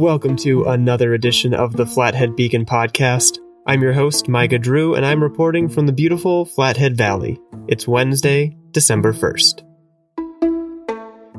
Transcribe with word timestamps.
Welcome 0.00 0.36
to 0.36 0.64
another 0.64 1.12
edition 1.12 1.52
of 1.52 1.74
the 1.74 1.84
Flathead 1.84 2.34
Beacon 2.34 2.64
podcast. 2.64 3.36
I'm 3.66 3.82
your 3.82 3.92
host, 3.92 4.30
Micah 4.30 4.58
Drew, 4.58 4.94
and 4.94 5.04
I'm 5.04 5.22
reporting 5.22 5.68
from 5.68 5.86
the 5.86 5.92
beautiful 5.92 6.46
Flathead 6.46 6.96
Valley. 6.96 7.38
It's 7.68 7.86
Wednesday, 7.86 8.56
December 8.70 9.12
1st. 9.12 9.62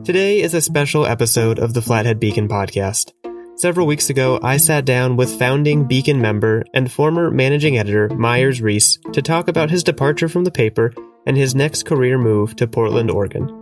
Today 0.05 0.41
is 0.41 0.53
a 0.53 0.61
special 0.61 1.07
episode 1.07 1.57
of 1.57 1.73
the 1.73 1.81
Flathead 1.81 2.19
Beacon 2.19 2.47
podcast. 2.47 3.13
Several 3.55 3.87
weeks 3.87 4.11
ago, 4.11 4.39
I 4.43 4.57
sat 4.57 4.85
down 4.85 5.17
with 5.17 5.39
founding 5.39 5.87
Beacon 5.87 6.21
member 6.21 6.63
and 6.75 6.91
former 6.91 7.31
managing 7.31 7.79
editor 7.79 8.09
Myers 8.09 8.61
Reese 8.61 8.99
to 9.11 9.23
talk 9.23 9.47
about 9.47 9.71
his 9.71 9.83
departure 9.83 10.29
from 10.29 10.43
the 10.43 10.51
paper 10.51 10.93
and 11.25 11.35
his 11.35 11.55
next 11.55 11.87
career 11.87 12.19
move 12.19 12.55
to 12.57 12.67
Portland, 12.67 13.09
Oregon. 13.09 13.60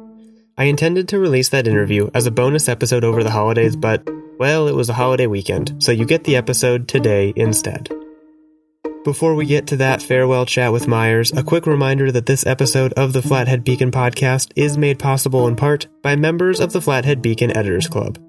I 0.60 0.66
intended 0.66 1.07
to 1.07 1.20
release 1.20 1.48
that 1.50 1.70
interview 1.70 2.10
as 2.14 2.25
a 2.25 2.32
bonus 2.32 2.68
episode 2.68 3.06
over 3.06 3.24
the 3.24 3.32
holidays, 3.32 3.78
but, 3.78 4.06
well, 4.38 4.68
it 4.68 4.75
was 4.75 4.89
a 4.89 4.93
holiday 4.93 5.25
weekend, 5.25 5.82
so 5.82 5.93
you 5.93 6.04
get 6.04 6.25
the 6.25 6.36
episode 6.36 6.89
today 6.89 7.32
instead. 7.38 7.88
Before 9.06 9.36
we 9.36 9.46
get 9.46 9.68
to 9.68 9.78
that 9.78 10.04
farewell 10.04 10.46
chat 10.46 10.74
with 10.74 10.86
Myers, 10.86 11.32
a 11.32 11.43
quick 11.43 11.65
reminder 11.65 12.11
that 12.11 12.25
this 12.25 12.46
episode 12.46 12.92
of 12.98 13.14
the 13.14 13.21
Flathead 13.21 13.64
Beacon 13.64 13.89
podcast 13.89 14.51
is 14.57 14.78
made 14.78 15.00
possible 15.00 15.48
in 15.48 15.56
part 15.56 15.87
by 16.01 16.18
members 16.18 16.60
of 16.60 16.73
the 16.73 16.82
Flathead 16.82 17.21
Beacon 17.21 17.56
Editors 17.56 17.87
Club. 17.87 18.20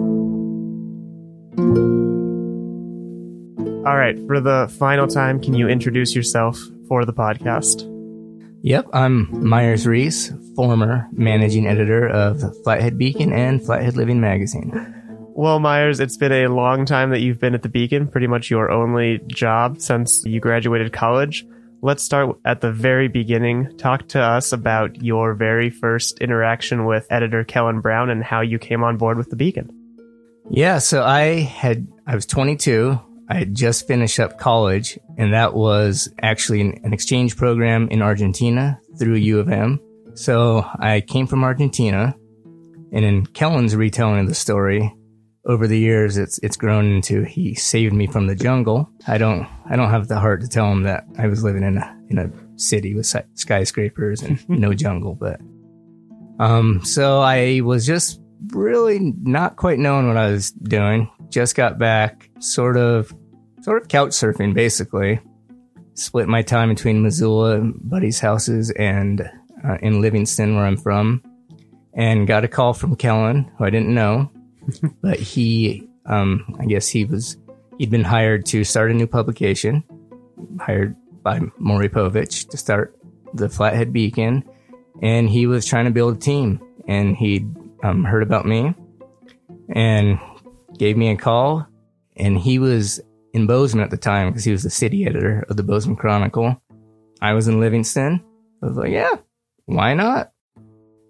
right, 3.94 4.16
for 4.26 4.40
the 4.40 4.74
final 4.78 5.06
time, 5.06 5.38
can 5.38 5.52
you 5.52 5.68
introduce 5.68 6.14
yourself 6.14 6.58
for 6.88 7.04
the 7.04 7.12
podcast? 7.12 7.86
Yep, 8.62 8.86
I'm 8.94 9.46
Myers 9.46 9.86
Reese, 9.86 10.32
former 10.56 11.06
managing 11.12 11.66
editor 11.66 12.08
of 12.08 12.42
Flathead 12.62 12.96
Beacon 12.96 13.34
and 13.34 13.62
Flathead 13.62 13.98
Living 13.98 14.18
magazine. 14.18 15.02
Well, 15.36 15.58
Myers, 15.58 15.98
it's 15.98 16.16
been 16.16 16.30
a 16.30 16.46
long 16.46 16.86
time 16.86 17.10
that 17.10 17.20
you've 17.20 17.40
been 17.40 17.54
at 17.54 17.62
the 17.62 17.68
Beacon, 17.68 18.06
pretty 18.06 18.28
much 18.28 18.50
your 18.50 18.70
only 18.70 19.18
job 19.26 19.80
since 19.80 20.24
you 20.24 20.38
graduated 20.38 20.92
college. 20.92 21.44
Let's 21.82 22.04
start 22.04 22.38
at 22.44 22.60
the 22.60 22.70
very 22.70 23.08
beginning. 23.08 23.76
Talk 23.76 24.06
to 24.10 24.22
us 24.22 24.52
about 24.52 25.02
your 25.02 25.34
very 25.34 25.70
first 25.70 26.20
interaction 26.20 26.84
with 26.84 27.08
editor 27.10 27.42
Kellen 27.42 27.80
Brown 27.80 28.10
and 28.10 28.22
how 28.22 28.42
you 28.42 28.60
came 28.60 28.84
on 28.84 28.96
board 28.96 29.18
with 29.18 29.28
the 29.28 29.34
Beacon. 29.34 29.68
Yeah, 30.50 30.78
so 30.78 31.02
I 31.02 31.40
had 31.40 31.88
I 32.06 32.14
was 32.14 32.26
22. 32.26 33.00
I 33.28 33.34
had 33.34 33.56
just 33.56 33.88
finished 33.88 34.20
up 34.20 34.38
college, 34.38 35.00
and 35.18 35.34
that 35.34 35.52
was 35.52 36.08
actually 36.22 36.60
an, 36.60 36.80
an 36.84 36.92
exchange 36.92 37.36
program 37.36 37.88
in 37.88 38.02
Argentina 38.02 38.78
through 39.00 39.16
U 39.16 39.40
of 39.40 39.48
M. 39.48 39.80
So 40.14 40.64
I 40.78 41.00
came 41.00 41.26
from 41.26 41.42
Argentina, 41.42 42.14
and 42.92 43.04
in 43.04 43.26
Kellen's 43.26 43.74
retelling 43.74 44.20
of 44.20 44.28
the 44.28 44.34
story, 44.36 44.94
over 45.46 45.66
the 45.66 45.78
years, 45.78 46.16
it's 46.16 46.38
it's 46.38 46.56
grown 46.56 46.90
into 46.92 47.22
he 47.22 47.54
saved 47.54 47.94
me 47.94 48.06
from 48.06 48.26
the 48.26 48.34
jungle. 48.34 48.88
I 49.06 49.18
don't 49.18 49.46
I 49.68 49.76
don't 49.76 49.90
have 49.90 50.08
the 50.08 50.18
heart 50.18 50.40
to 50.42 50.48
tell 50.48 50.70
him 50.70 50.82
that 50.84 51.04
I 51.18 51.26
was 51.26 51.44
living 51.44 51.62
in 51.62 51.78
a 51.78 52.00
in 52.08 52.18
a 52.18 52.30
city 52.56 52.94
with 52.94 53.12
skyscrapers 53.34 54.22
and 54.22 54.48
no 54.48 54.72
jungle, 54.72 55.14
but 55.14 55.40
um, 56.38 56.84
so 56.84 57.20
I 57.20 57.60
was 57.60 57.86
just 57.86 58.20
really 58.48 59.14
not 59.22 59.56
quite 59.56 59.78
knowing 59.78 60.08
what 60.08 60.16
I 60.16 60.30
was 60.30 60.50
doing. 60.50 61.10
Just 61.28 61.54
got 61.54 61.78
back, 61.78 62.30
sort 62.38 62.76
of, 62.76 63.14
sort 63.62 63.82
of 63.82 63.88
couch 63.88 64.10
surfing, 64.10 64.54
basically. 64.54 65.20
Split 65.94 66.28
my 66.28 66.42
time 66.42 66.68
between 66.70 67.02
Missoula, 67.02 67.60
buddies' 67.60 68.18
houses, 68.18 68.70
and 68.72 69.30
uh, 69.64 69.78
in 69.80 70.00
Livingston, 70.00 70.56
where 70.56 70.66
I'm 70.66 70.76
from, 70.76 71.22
and 71.94 72.26
got 72.26 72.44
a 72.44 72.48
call 72.48 72.74
from 72.74 72.96
Kellen, 72.96 73.50
who 73.56 73.64
I 73.64 73.70
didn't 73.70 73.94
know, 73.94 74.30
but 75.02 75.18
he, 75.18 75.88
um, 76.06 76.56
I 76.58 76.66
guess 76.66 76.88
he 76.88 77.04
was, 77.04 77.36
he'd 77.78 77.90
been 77.90 78.04
hired 78.04 78.46
to 78.46 78.64
start 78.64 78.90
a 78.90 78.94
new 78.94 79.06
publication, 79.06 79.84
hired 80.60 80.96
by 81.22 81.40
Maury 81.58 81.88
Povich 81.88 82.48
to 82.50 82.56
start 82.56 82.98
the 83.32 83.48
Flathead 83.48 83.92
Beacon, 83.92 84.44
and 85.02 85.28
he 85.28 85.46
was 85.46 85.66
trying 85.66 85.86
to 85.86 85.90
build 85.90 86.16
a 86.16 86.20
team, 86.20 86.60
and 86.86 87.16
he'd 87.16 87.48
um, 87.82 88.04
heard 88.04 88.22
about 88.22 88.46
me, 88.46 88.74
and 89.70 90.18
gave 90.78 90.96
me 90.96 91.10
a 91.10 91.16
call, 91.16 91.66
and 92.16 92.38
he 92.38 92.58
was 92.58 93.00
in 93.32 93.46
Bozeman 93.46 93.84
at 93.84 93.90
the 93.90 93.96
time 93.96 94.28
because 94.28 94.44
he 94.44 94.52
was 94.52 94.62
the 94.62 94.70
city 94.70 95.06
editor 95.06 95.44
of 95.48 95.56
the 95.56 95.62
Bozeman 95.62 95.96
Chronicle. 95.96 96.60
I 97.20 97.32
was 97.32 97.48
in 97.48 97.60
Livingston. 97.60 98.22
I 98.62 98.66
was 98.66 98.76
like, 98.76 98.92
yeah, 98.92 99.16
why 99.66 99.94
not? 99.94 100.30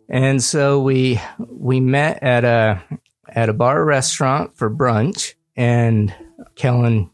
And 0.09 0.43
so 0.43 0.81
we 0.81 1.21
we 1.39 1.81
met 1.81 2.23
at 2.23 2.45
a 2.45 2.83
at 3.29 3.49
a 3.49 3.55
bar 3.55 3.85
restaurant 3.85 4.57
for 4.57 4.71
brunch, 4.71 5.35
and 5.57 6.15
Kellen 6.55 7.11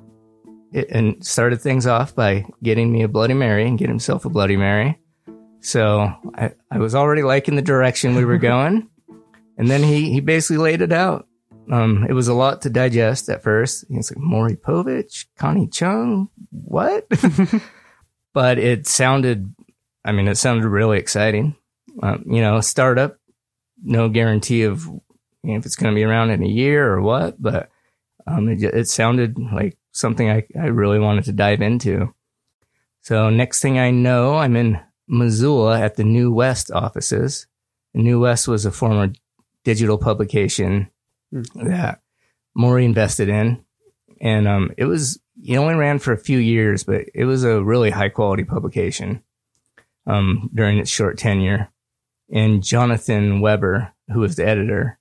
and 0.73 1.25
started 1.25 1.61
things 1.61 1.87
off 1.87 2.15
by 2.15 2.45
getting 2.63 2.93
me 2.93 3.03
a 3.03 3.09
Bloody 3.09 3.35
Mary 3.35 3.67
and 3.67 3.79
get 3.79 3.89
himself 3.89 4.25
a 4.25 4.31
Bloody 4.31 4.57
Mary. 4.57 4.99
So 5.61 6.13
I, 6.35 6.53
I 6.71 6.79
was 6.79 6.95
already 6.95 7.23
liking 7.23 7.57
the 7.57 7.63
direction 7.63 8.15
we 8.15 8.25
were 8.25 8.39
going. 8.53 8.89
and 9.59 9.71
then 9.71 9.83
he, 9.83 10.13
he 10.13 10.21
basically 10.21 10.59
laid 10.59 10.81
it 10.81 10.93
out. 10.93 11.27
Um, 11.71 12.07
it 12.09 12.13
was 12.15 12.29
a 12.29 12.35
lot 12.35 12.63
to 12.63 12.71
digest 12.71 13.29
at 13.29 13.43
first. 13.43 13.85
It's 13.91 14.11
like 14.11 14.19
Maury 14.19 14.57
Povich, 14.57 15.27
Connie 15.37 15.69
Chung, 15.69 16.29
what? 16.51 17.07
but 18.33 18.59
it 18.59 18.87
sounded, 18.87 19.55
I 20.05 20.13
mean, 20.13 20.27
it 20.27 20.37
sounded 20.37 20.67
really 20.67 20.99
exciting. 20.99 21.57
Um, 22.03 22.25
you 22.27 22.41
know, 22.41 22.61
startup, 22.61 23.19
no 23.83 24.09
guarantee 24.09 24.63
of 24.63 24.89
you 25.43 25.53
know, 25.53 25.59
if 25.59 25.67
it's 25.67 25.77
going 25.77 25.93
to 25.93 25.99
be 25.99 26.05
around 26.05 26.31
in 26.31 26.43
a 26.43 26.49
year 26.49 26.93
or 26.93 27.01
what, 27.01 27.41
but 27.41 27.71
um, 28.27 28.49
it, 28.49 28.63
it 28.63 28.89
sounded 28.89 29.37
like 29.53 29.77
something 29.93 30.31
I, 30.31 30.45
I 30.59 30.67
really 30.67 30.99
wanted 30.99 31.25
to 31.25 31.33
dive 31.33 31.63
into. 31.63 32.15
So 33.01 33.31
next 33.31 33.61
thing 33.61 33.79
I 33.79 33.91
know, 33.91 34.37
I'm 34.37 34.57
in 34.57 34.79
Missoula 35.09 35.81
at 35.81 35.97
the 35.97 36.05
New 36.05 36.33
West 36.33 36.71
offices. 36.71 37.47
New 37.95 38.21
West 38.21 38.47
was 38.47 38.65
a 38.65 38.71
former 38.71 39.13
digital 39.65 39.99
publication 39.99 40.91
mm. 41.33 41.45
that 41.67 42.03
Maury 42.55 42.85
invested 42.85 43.29
in. 43.29 43.65
And 44.21 44.47
um, 44.47 44.71
it 44.77 44.85
was, 44.85 45.19
it 45.43 45.57
only 45.57 45.75
ran 45.75 45.99
for 45.99 46.13
a 46.13 46.19
few 46.19 46.39
years, 46.39 46.85
but 46.85 47.07
it 47.15 47.25
was 47.25 47.43
a 47.43 47.63
really 47.63 47.91
high 47.91 48.11
quality 48.11 48.45
publication 48.45 49.23
um, 50.07 50.51
during 50.55 50.79
its 50.79 50.91
short 50.91 51.19
tenure. 51.19 51.71
And 52.33 52.63
Jonathan 52.63 53.41
Weber, 53.41 53.93
who 54.13 54.21
was 54.21 54.37
the 54.37 54.47
editor, 54.47 55.00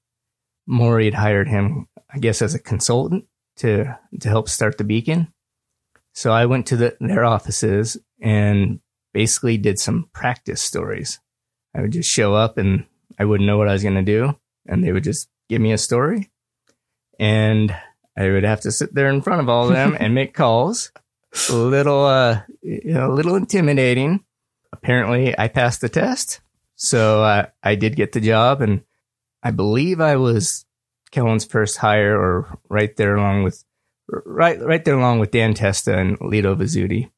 Maury 0.70 1.06
had 1.06 1.16
hired 1.16 1.48
him, 1.48 1.88
I 2.14 2.20
guess, 2.20 2.44
as 2.44 2.54
a 2.54 2.60
consultant 2.60 3.26
to 3.58 3.98
to 4.20 4.30
help 4.30 4.48
start 4.48 4.78
the 4.78 4.84
beacon. 4.84 5.34
So 6.14 6.32
I 6.32 6.46
went 6.46 6.68
to 6.68 6.78
the, 6.78 6.98
their 7.00 7.26
offices 7.26 7.98
and 8.22 8.80
basically 9.14 9.58
did 9.58 9.80
some 9.80 10.10
practice 10.14 10.62
stories. 10.62 11.20
I 11.76 11.82
would 11.82 11.92
just 11.92 12.10
show 12.10 12.36
up 12.36 12.58
and 12.58 12.86
I 13.18 13.26
wouldn't 13.26 13.48
know 13.48 13.58
what 13.58 13.68
I 13.68 13.74
was 13.74 13.84
going 13.84 13.96
to 13.96 14.02
do, 14.04 14.38
and 14.68 14.84
they 14.84 14.92
would 14.92 15.04
just 15.04 15.28
give 15.50 15.60
me 15.60 15.74
a 15.74 15.78
story, 15.78 16.30
and 17.20 17.76
I 18.16 18.30
would 18.30 18.44
have 18.44 18.62
to 18.62 18.72
sit 18.72 18.94
there 18.94 19.10
in 19.10 19.22
front 19.22 19.42
of 19.42 19.50
all 19.50 19.68
of 19.68 19.74
them 19.74 19.98
and 20.00 20.14
make 20.14 20.34
calls. 20.34 20.92
A 21.50 21.54
little, 21.54 22.06
uh, 22.06 22.42
a 22.64 23.08
little 23.08 23.36
intimidating. 23.36 24.24
Apparently, 24.72 25.38
I 25.38 25.48
passed 25.48 25.82
the 25.82 25.90
test, 25.90 26.42
so 26.76 27.24
uh, 27.24 27.48
I 27.62 27.76
did 27.76 27.96
get 27.96 28.14
the 28.14 28.22
job, 28.22 28.62
and 28.62 28.84
I 29.44 29.52
believe 29.52 30.00
I 30.00 30.16
was 30.16 30.66
Kellen's 31.12 31.46
first 31.46 31.78
hire, 31.78 32.20
or 32.20 32.60
right 32.70 32.96
there 32.96 33.16
along 33.16 33.44
with 33.44 33.64
right 34.08 34.60
right 34.62 34.84
there 34.84 34.98
along 34.98 35.20
with 35.20 35.32
Dan 35.32 35.54
Testa 35.54 35.98
and 35.98 36.18
Lido 36.22 36.56
Vizzutti. 36.56 37.12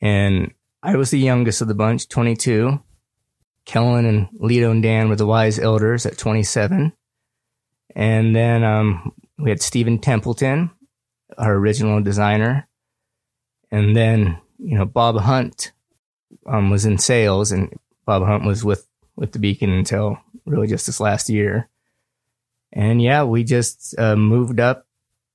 And 0.00 0.52
I 0.82 0.96
was 0.96 1.10
the 1.10 1.18
youngest 1.18 1.62
of 1.62 1.68
the 1.68 1.74
bunch, 1.74 2.08
22. 2.08 2.78
Kellen 3.64 4.04
and 4.04 4.28
Lido 4.34 4.70
and 4.70 4.82
Dan 4.82 5.08
were 5.08 5.16
the 5.16 5.26
wise 5.26 5.58
elders 5.58 6.04
at 6.04 6.18
27. 6.18 6.92
And 7.96 8.36
then 8.36 8.62
um, 8.62 9.12
we 9.38 9.50
had 9.50 9.62
Stephen 9.62 9.98
Templeton, 9.98 10.70
our 11.38 11.54
original 11.54 12.02
designer. 12.02 12.68
And 13.70 13.96
then, 13.96 14.38
you 14.58 14.76
know, 14.76 14.84
Bob 14.84 15.18
Hunt 15.20 15.72
um, 16.46 16.70
was 16.70 16.84
in 16.84 16.98
sales, 16.98 17.50
and 17.50 17.72
Bob 18.04 18.24
Hunt 18.24 18.44
was 18.44 18.64
with, 18.64 18.86
with 19.16 19.32
the 19.32 19.38
Beacon 19.38 19.70
until 19.70 20.18
really 20.44 20.66
just 20.66 20.86
this 20.86 21.00
last 21.00 21.28
year. 21.30 21.68
And 22.74 23.00
yeah, 23.00 23.22
we 23.22 23.44
just 23.44 23.94
uh, 23.98 24.16
moved 24.16 24.58
up 24.58 24.86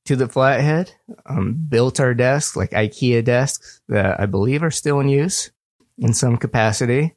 to 0.05 0.15
the 0.15 0.27
Flathead, 0.27 0.91
um, 1.25 1.53
built 1.69 1.99
our 1.99 2.13
desks 2.13 2.55
like 2.55 2.71
IKEA 2.71 3.23
desks 3.23 3.81
that 3.87 4.19
I 4.19 4.25
believe 4.25 4.61
are 4.61 4.71
still 4.71 4.99
in 4.99 5.07
use 5.07 5.51
in 5.97 6.13
some 6.13 6.37
capacity. 6.37 7.15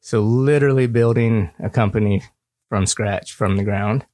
So 0.00 0.20
literally 0.20 0.88
building 0.88 1.50
a 1.62 1.70
company 1.70 2.22
from 2.68 2.86
scratch, 2.86 3.32
from 3.32 3.56
the 3.56 3.64
ground. 3.64 4.04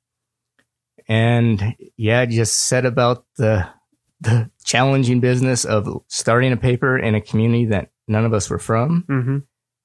And 1.09 1.77
yeah, 1.97 2.27
just 2.27 2.65
set 2.65 2.85
about 2.85 3.25
the, 3.37 3.67
the 4.21 4.51
challenging 4.65 5.21
business 5.21 5.65
of 5.65 6.03
starting 6.09 6.53
a 6.53 6.59
paper 6.59 6.99
in 6.99 7.15
a 7.15 7.23
community 7.23 7.67
that 7.67 7.91
none 8.07 8.27
of 8.27 8.35
us 8.35 8.51
were 8.51 8.59
from. 8.59 9.05
Mm-hmm. 9.09 9.39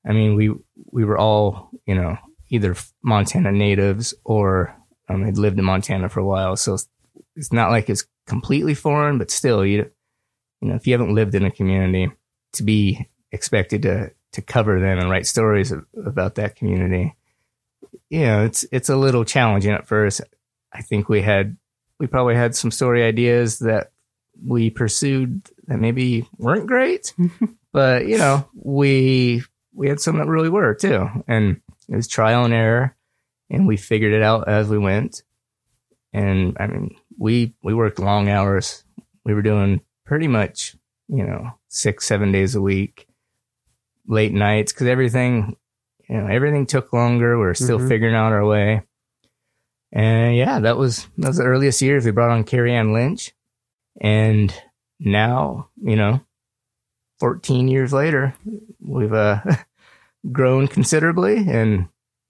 I 0.06 0.12
mean, 0.12 0.36
we, 0.36 0.52
we 0.92 1.06
were 1.06 1.18
all, 1.18 1.70
you 1.86 1.96
know, 1.96 2.18
either 2.50 2.76
Montana 3.02 3.52
natives 3.54 4.14
or 4.26 4.76
um, 5.14 5.24
had 5.24 5.38
lived 5.38 5.60
in 5.60 5.66
Montana 5.66 6.10
for 6.10 6.20
a 6.20 6.26
while. 6.26 6.56
So 6.56 6.78
it's 7.36 7.54
not 7.54 7.72
like 7.72 7.90
it's 7.90 8.06
completely 8.28 8.74
foreign, 8.74 9.18
but 9.18 9.32
still, 9.32 9.66
you, 9.66 9.90
you 10.62 10.70
know, 10.70 10.76
if 10.76 10.88
you 10.88 10.94
haven't 10.94 11.14
lived 11.14 11.36
in 11.36 11.46
a 11.46 11.52
community 11.52 12.12
to 12.54 12.64
be 12.64 13.08
expected 13.32 13.84
to, 13.84 14.12
to 14.34 14.42
cover 14.42 14.80
them 14.80 15.00
and 15.00 15.10
write 15.10 15.28
stories 15.28 15.72
of, 15.72 15.86
about 16.06 16.36
that 16.36 16.56
community, 16.56 17.16
you 18.10 18.22
know, 18.22 18.44
it's, 18.46 18.66
it's 18.72 18.90
a 18.90 18.96
little 18.96 19.26
challenging 19.26 19.72
at 19.72 19.88
first. 19.88 20.22
I 20.72 20.82
think 20.82 21.10
we 21.10 21.22
had, 21.22 21.58
we 22.00 22.08
probably 22.08 22.36
had 22.36 22.56
some 22.56 22.72
story 22.72 23.04
ideas 23.04 23.60
that 23.60 23.92
we 24.44 24.70
pursued 24.70 25.48
that 25.68 25.80
maybe 25.80 26.28
weren't 26.38 26.68
great, 26.68 27.14
but 27.72 28.08
you 28.08 28.18
know, 28.18 28.48
we, 28.56 29.44
we 29.74 29.90
had 29.90 30.00
some 30.00 30.18
that 30.18 30.28
really 30.28 30.50
were 30.50 30.74
too. 30.74 31.08
And 31.28 31.62
it 31.90 31.96
was 31.96 32.08
trial 32.08 32.46
and 32.46 32.54
error 32.54 32.96
and 33.54 33.66
we 33.68 33.78
figured 33.78 34.12
it 34.14 34.22
out 34.24 34.48
as 34.50 34.68
we 34.68 34.78
went. 34.78 35.24
And 36.12 36.58
I 36.60 36.68
mean, 36.68 36.96
we, 37.18 37.54
we 37.64 37.74
worked 37.74 38.00
long 38.00 38.28
hours. 38.30 38.84
We 39.24 39.34
were 39.34 39.42
doing 39.42 39.82
pretty 40.06 40.28
much, 40.28 40.76
you 41.08 41.24
know, 41.26 41.52
six, 41.70 42.06
seven 42.06 42.32
days 42.32 42.56
a 42.56 42.62
week, 42.62 43.08
late 44.08 44.34
nights, 44.34 44.74
cause 44.74 44.88
everything, 44.88 45.56
you 46.10 46.18
know, 46.18 46.28
everything 46.28 46.66
took 46.66 46.92
longer. 46.94 47.40
We 47.40 47.46
are 47.46 47.54
still 47.54 47.80
Mhm. 47.80 47.88
figuring 47.88 48.16
out 48.16 48.32
our 48.34 48.46
way. 48.46 48.82
And 49.92 50.36
yeah, 50.36 50.60
that 50.60 50.78
was, 50.78 51.08
that 51.20 51.28
was 51.30 51.38
the 51.38 51.44
earliest 51.46 51.82
years. 51.82 52.06
We 52.06 52.12
brought 52.12 52.32
on 52.32 52.44
Carrie 52.44 52.74
Ann 52.76 52.94
Lynch 52.94 53.32
and 54.02 54.54
now, 55.00 55.70
you 55.82 55.96
know, 55.96 56.22
14 57.20 57.68
years 57.68 57.94
later, 57.94 58.36
we've, 58.82 59.14
uh, 59.14 59.42
grown 60.32 60.68
considerably 60.68 61.38
and, 61.48 61.88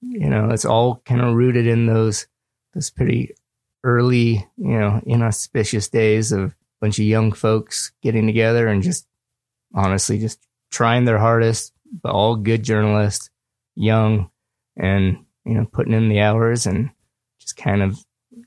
you 0.09 0.29
know, 0.29 0.49
it's 0.51 0.65
all 0.65 1.01
kind 1.05 1.21
of 1.21 1.35
rooted 1.35 1.67
in 1.67 1.85
those, 1.85 2.27
those 2.73 2.89
pretty 2.89 3.35
early, 3.83 4.47
you 4.57 4.79
know, 4.79 5.01
inauspicious 5.05 5.89
days 5.89 6.31
of 6.31 6.51
a 6.51 6.55
bunch 6.81 6.99
of 6.99 7.05
young 7.05 7.31
folks 7.31 7.91
getting 8.01 8.25
together 8.25 8.67
and 8.67 8.83
just 8.83 9.07
honestly 9.73 10.19
just 10.19 10.39
trying 10.71 11.05
their 11.05 11.17
hardest, 11.17 11.73
but 12.01 12.11
all 12.11 12.35
good 12.35 12.63
journalists, 12.63 13.29
young 13.75 14.29
and, 14.77 15.25
you 15.45 15.53
know, 15.53 15.65
putting 15.65 15.93
in 15.93 16.09
the 16.09 16.19
hours 16.19 16.65
and 16.65 16.89
just 17.39 17.57
kind 17.57 17.81
of, 17.81 17.97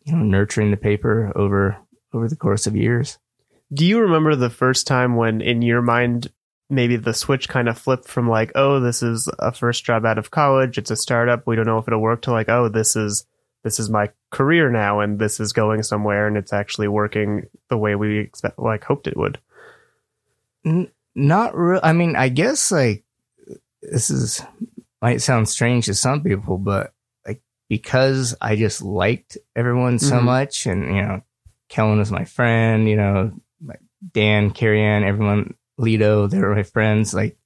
you 0.05 0.12
know, 0.14 0.23
nurturing 0.23 0.70
the 0.70 0.76
paper 0.76 1.32
over, 1.37 1.76
over 2.12 2.29
the 2.29 2.37
course 2.37 2.67
of 2.67 2.76
years. 2.76 3.19
Do 3.73 3.85
you 3.85 4.00
remember 4.00 4.37
the 4.37 4.50
first 4.50 4.87
time 4.87 5.17
when, 5.17 5.41
in 5.41 5.62
your 5.62 5.82
mind, 5.82 6.31
maybe 6.69 6.97
the 6.97 7.15
switch 7.15 7.49
kind 7.49 7.69
of 7.69 7.79
flipped 7.79 8.09
from 8.09 8.29
like, 8.29 8.53
oh, 8.55 8.81
this 8.81 9.03
is 9.03 9.29
a 9.39 9.53
first 9.53 9.85
job 9.85 10.05
out 10.05 10.19
of 10.19 10.31
college, 10.31 10.79
it's 10.79 10.91
a 10.91 10.97
startup, 10.97 11.47
we 11.47 11.55
don't 11.57 11.67
know 11.67 11.79
if 11.79 11.87
it'll 11.87 12.01
work, 12.01 12.23
to 12.23 12.33
like, 12.33 12.49
oh, 12.49 12.69
this 12.69 12.97
is 12.97 13.25
this 13.65 13.81
is 13.81 13.91
my 13.91 14.09
career 14.31 14.71
now, 14.71 15.01
and 15.01 15.19
this 15.19 15.41
is 15.41 15.53
going 15.53 15.83
somewhere, 15.83 16.29
and 16.29 16.37
it's 16.37 16.53
actually 16.53 16.87
working 16.89 17.47
the 17.69 17.77
way 17.77 17.95
we 17.97 18.19
expect, 18.19 18.59
like 18.61 18.85
hoped 18.85 19.09
it 19.09 19.17
would. 19.17 19.39
Not 21.15 21.57
real. 21.57 21.81
I 21.83 21.93
mean, 21.93 22.17
I 22.17 22.29
guess 22.29 22.71
like 22.73 23.05
this 23.83 24.11
is 24.11 24.43
might 25.01 25.23
sound 25.23 25.49
strange 25.49 25.87
to 25.87 25.95
some 25.95 26.23
people, 26.23 26.59
but 26.59 26.93
like 27.27 27.41
because 27.69 28.35
I 28.41 28.57
just 28.57 28.83
liked 28.83 29.39
everyone 29.55 29.99
so 29.99 30.17
Mhm. 30.17 30.25
much, 30.25 30.67
and 30.67 30.83
you 30.95 31.03
know, 31.03 31.23
Kellen 31.69 31.99
was 31.99 32.11
my 32.13 32.25
friend. 32.25 32.89
You 32.89 32.97
know, 32.97 33.33
Dan, 34.13 34.51
Carrie 34.51 34.83
Ann, 34.83 35.05
everyone, 35.05 35.55
Lido, 35.78 36.26
they 36.26 36.38
were 36.38 36.55
my 36.55 36.62
friends. 36.62 37.14
Like 37.14 37.37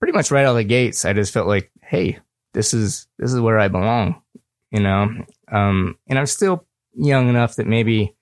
pretty 0.00 0.12
much 0.12 0.30
right 0.30 0.44
out 0.44 0.50
of 0.50 0.56
the 0.56 0.64
gates, 0.64 1.04
I 1.04 1.12
just 1.12 1.32
felt 1.32 1.46
like, 1.46 1.70
hey, 1.82 2.18
this 2.54 2.74
is 2.74 3.06
this 3.18 3.32
is 3.32 3.40
where 3.40 3.58
I 3.58 3.68
belong. 3.68 4.22
You 4.70 4.80
know, 4.80 5.10
um, 5.50 5.98
and 6.08 6.18
I'm 6.18 6.26
still 6.26 6.66
young 6.94 7.28
enough 7.28 7.56
that 7.56 7.66
maybe 7.66 8.16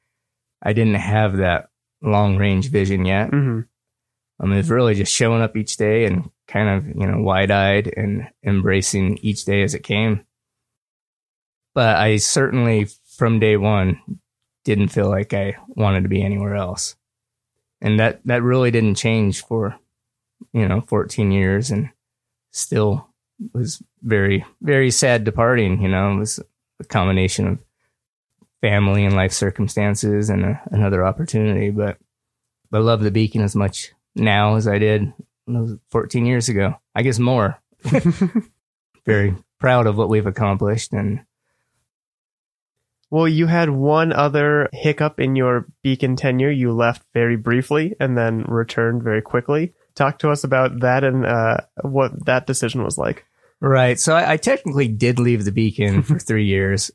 I 0.63 0.73
didn't 0.73 0.95
have 0.95 1.37
that 1.39 1.71
long 2.03 2.37
range 2.37 2.71
vision 2.71 3.05
yet. 3.05 3.31
Mm-hmm. 3.31 3.61
I 4.41 4.47
mean, 4.47 4.59
it's 4.59 4.69
really 4.69 4.95
just 4.95 5.15
showing 5.15 5.43
up 5.43 5.57
each 5.57 5.77
day 5.77 6.07
and 6.07 6.31
kind 6.49 6.69
of, 6.69 6.87
you 6.89 7.07
know, 7.07 7.21
wide 7.23 7.51
eyed 7.51 7.93
and 7.95 8.29
embracing 8.45 9.19
each 9.19 9.45
day 9.45 9.63
as 9.63 9.75
it 9.75 9.83
came. 9.83 10.25
But 11.75 11.97
I 11.97 12.17
certainly, 12.17 12.89
from 13.17 13.39
day 13.39 13.57
one, 13.57 14.01
didn't 14.65 14.89
feel 14.89 15.09
like 15.09 15.35
I 15.35 15.57
wanted 15.69 16.03
to 16.03 16.09
be 16.09 16.23
anywhere 16.23 16.57
else. 16.57 16.97
And 17.81 17.99
that, 17.99 18.21
that 18.27 18.43
really 18.43 18.71
didn't 18.71 18.97
change 18.97 19.45
for, 19.45 19.77
you 20.53 20.69
know, 20.69 20.83
14 20.83 21.31
years 21.33 21.71
and 21.71 21.91
still 22.51 23.09
was 23.55 23.83
very, 24.03 24.45
very 24.61 24.91
sad 24.91 25.25
departing. 25.25 25.81
You 25.81 25.89
know, 25.89 26.13
it 26.13 26.19
was 26.19 26.41
a 26.79 26.85
combination 26.85 27.47
of 27.47 27.59
family 28.61 29.05
and 29.05 29.15
life 29.15 29.33
circumstances 29.33 30.29
and 30.29 30.45
a, 30.45 30.61
another 30.71 31.05
opportunity. 31.05 31.71
But 31.71 31.99
I 32.73 32.79
love 32.79 33.01
the 33.01 33.11
beacon 33.11 33.43
as 33.43 33.57
much 33.57 33.93
now 34.15 34.57
as 34.57 34.69
I 34.69 34.79
did 34.79 35.13
when 35.47 35.81
14 35.91 36.27
years 36.27 36.49
ago. 36.49 36.77
I 36.95 37.03
guess 37.03 37.19
more. 37.19 37.61
Very 39.07 39.35
proud 39.59 39.87
of 39.87 39.97
what 39.97 40.09
we've 40.09 40.27
accomplished. 40.27 40.93
And 40.93 41.25
Well, 43.11 43.27
you 43.27 43.47
had 43.47 43.71
one 43.71 44.13
other 44.13 44.69
hiccup 44.73 45.19
in 45.19 45.35
your 45.37 45.67
Beacon 45.83 46.15
tenure. 46.17 46.51
You 46.51 46.73
left 46.73 47.03
very 47.13 47.37
briefly 47.37 47.95
and 47.99 48.17
then 48.17 48.45
returned 48.47 49.03
very 49.03 49.21
quickly. 49.23 49.75
Talk 49.97 50.21
to 50.21 50.31
us 50.31 50.45
about 50.45 50.81
that 50.81 51.03
and 51.03 51.27
uh, 51.27 51.59
what 51.83 52.25
that 52.27 52.47
decision 52.47 52.85
was 52.85 52.97
like. 52.97 53.25
right. 53.61 53.99
So 53.99 54.15
I, 54.15 54.33
I 54.33 54.37
technically 54.37 54.87
did 54.89 55.19
leave 55.19 55.45
the 55.45 55.53
beacon 55.53 56.03
for 56.05 56.19
three 56.19 56.47
years. 56.47 56.91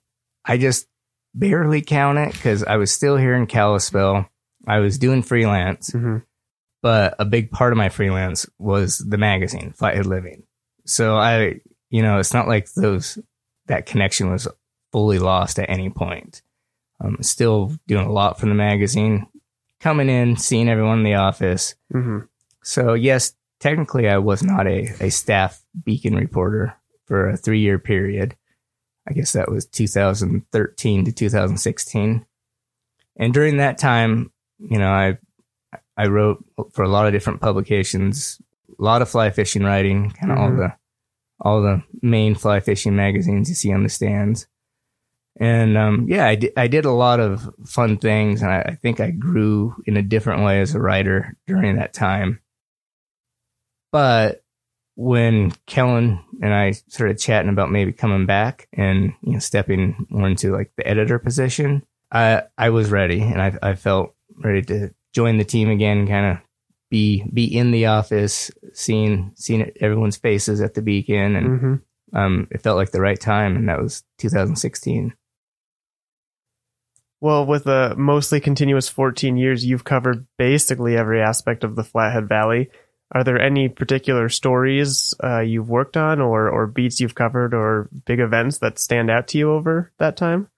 I 0.46 0.58
just 0.58 0.88
barely 1.34 1.82
count 1.82 2.18
it 2.18 2.32
because 2.32 2.64
I 2.64 2.78
was 2.78 2.92
still 2.92 3.18
here 3.18 3.36
in 3.36 3.46
Kalispell. 3.46 4.30
I 4.66 4.80
was 4.80 4.98
doing 4.98 5.22
freelance. 5.22 5.92
Mm-hmm. 5.92 6.20
but 6.82 7.16
a 7.20 7.26
big 7.26 7.52
part 7.52 7.74
of 7.74 7.78
my 7.78 7.90
freelance 7.90 8.48
was 8.58 9.00
the 9.00 9.18
magazine 9.18 9.74
flathead 9.74 10.06
living 10.06 10.44
so 10.86 11.16
i 11.18 11.56
you 11.90 12.02
know 12.04 12.20
it's 12.20 12.34
not 12.34 12.48
like 12.48 12.72
those 12.74 13.18
that 13.68 13.86
connection 13.88 14.30
was 14.32 14.48
fully 14.96 15.20
lost 15.20 15.60
at 15.60 15.70
any 15.70 15.90
point 15.90 16.42
i'm 17.02 17.22
still 17.22 17.74
doing 17.86 18.06
a 18.06 18.12
lot 18.12 18.40
for 18.40 18.46
the 18.46 18.54
magazine 18.54 19.28
coming 19.82 20.08
in 20.10 20.38
seeing 20.38 20.70
everyone 20.70 21.00
in 21.00 21.04
the 21.04 21.16
office 21.16 21.76
Mm-hmm. 21.94 22.20
so 22.64 22.94
yes 22.94 23.34
technically 23.60 24.08
i 24.08 24.18
was 24.18 24.42
not 24.42 24.68
a, 24.68 24.88
a 25.02 25.10
staff 25.10 25.62
beacon 25.84 26.16
reporter 26.16 26.74
for 27.08 27.30
a 27.30 27.36
three 27.38 27.60
year 27.60 27.78
period 27.78 28.36
i 29.08 29.12
guess 29.12 29.34
that 29.34 29.52
was 29.52 29.66
2013 29.66 31.06
to 31.06 31.12
2016 31.12 32.26
and 33.18 33.34
during 33.34 33.58
that 33.58 33.78
time 33.78 34.32
you 34.60 34.78
know 34.80 34.90
i 34.92 35.18
I 35.98 36.08
wrote 36.08 36.44
for 36.74 36.84
a 36.84 36.90
lot 36.90 37.06
of 37.08 37.14
different 37.14 37.40
publications, 37.40 38.42
a 38.78 38.84
lot 38.84 39.02
of 39.02 39.08
fly 39.10 39.30
fishing 39.30 39.64
writing, 39.64 40.10
kind 40.12 40.30
of 40.32 40.38
all 40.38 40.50
Mhm. 40.50 40.58
the 40.58 40.74
all 41.40 41.62
the 41.62 41.84
main 42.02 42.36
fly 42.36 42.60
fishing 42.60 42.96
magazines 42.98 43.48
you 43.48 43.56
see 43.56 43.72
on 43.72 43.84
the 43.84 43.90
stands. 43.90 44.46
And 45.38 45.78
um, 45.78 46.06
yeah, 46.08 46.26
I 46.28 46.36
did, 46.36 46.54
I 46.56 46.68
did 46.68 46.86
a 46.86 46.92
lot 46.92 47.20
of 47.20 47.50
fun 47.66 47.98
things, 47.98 48.42
and 48.42 48.52
I, 48.52 48.60
I 48.62 48.76
think 48.76 49.00
I 49.02 49.12
grew 49.12 49.76
in 49.86 49.98
a 49.98 50.02
different 50.02 50.44
way 50.44 50.62
as 50.62 50.74
a 50.76 50.80
writer 50.80 51.36
during 51.46 51.76
that 51.76 51.94
time. 51.94 52.40
But 53.92 54.44
when 54.96 55.52
Kellen 55.68 56.20
and 56.42 56.54
I 56.54 56.72
started 56.72 57.20
chatting 57.20 57.50
about 57.50 57.72
maybe 57.72 57.92
coming 57.92 58.26
back 58.26 58.68
and 58.74 59.14
you 59.22 59.34
know 59.34 59.40
stepping 59.40 60.06
more 60.10 60.28
into 60.28 60.54
like 60.54 60.72
the 60.78 60.88
editor 60.88 61.20
position, 61.20 61.86
I 62.12 62.44
I 62.58 62.70
was 62.70 62.90
ready, 62.92 63.22
and 63.22 63.42
I 63.42 63.58
I 63.62 63.76
felt 63.76 64.16
ready 64.38 64.62
to 64.64 64.94
join 65.14 65.38
the 65.38 65.44
team 65.46 65.70
again, 65.70 66.08
kind 66.08 66.38
of 66.38 66.44
be 66.90 67.24
be 67.34 67.46
in 67.46 67.72
the 67.72 67.88
office, 67.88 68.52
seeing 68.74 69.32
seeing 69.36 69.70
everyone's 69.82 70.18
faces 70.18 70.62
at 70.62 70.74
the 70.76 70.82
beacon, 70.82 71.36
and 71.36 71.48
Mm-hmm. 71.48 72.18
um, 72.18 72.48
it 72.52 72.62
felt 72.62 72.78
like 72.78 72.92
the 72.92 73.02
right 73.02 73.20
time, 73.20 73.56
and 73.58 73.68
that 73.68 73.82
was 73.82 74.04
2016. 74.20 75.14
Well, 77.26 77.48
with 77.48 77.66
a 77.66 77.96
mostly 77.98 78.40
continuous 78.40 78.88
14 78.88 79.36
years, 79.36 79.66
you've 79.66 79.84
covered 79.84 80.28
basically 80.38 80.96
every 80.96 81.24
aspect 81.24 81.64
of 81.64 81.76
the 81.76 81.84
Flathead 81.84 82.30
Valley. 82.30 82.70
Are 83.12 83.24
there 83.24 83.42
any 83.42 83.68
particular 83.68 84.30
stories 84.30 85.12
uh, 85.24 85.40
you've 85.40 85.68
worked 85.68 85.98
on, 85.98 86.22
or 86.22 86.48
or 86.48 86.68
beats 86.68 87.00
you've 87.00 87.16
covered, 87.16 87.56
or 87.56 87.90
big 88.06 88.20
events 88.20 88.60
that 88.60 88.78
stand 88.78 89.10
out 89.10 89.28
to 89.30 89.40
you 89.40 89.52
over 89.52 89.92
that 89.98 90.18
time? 90.18 90.50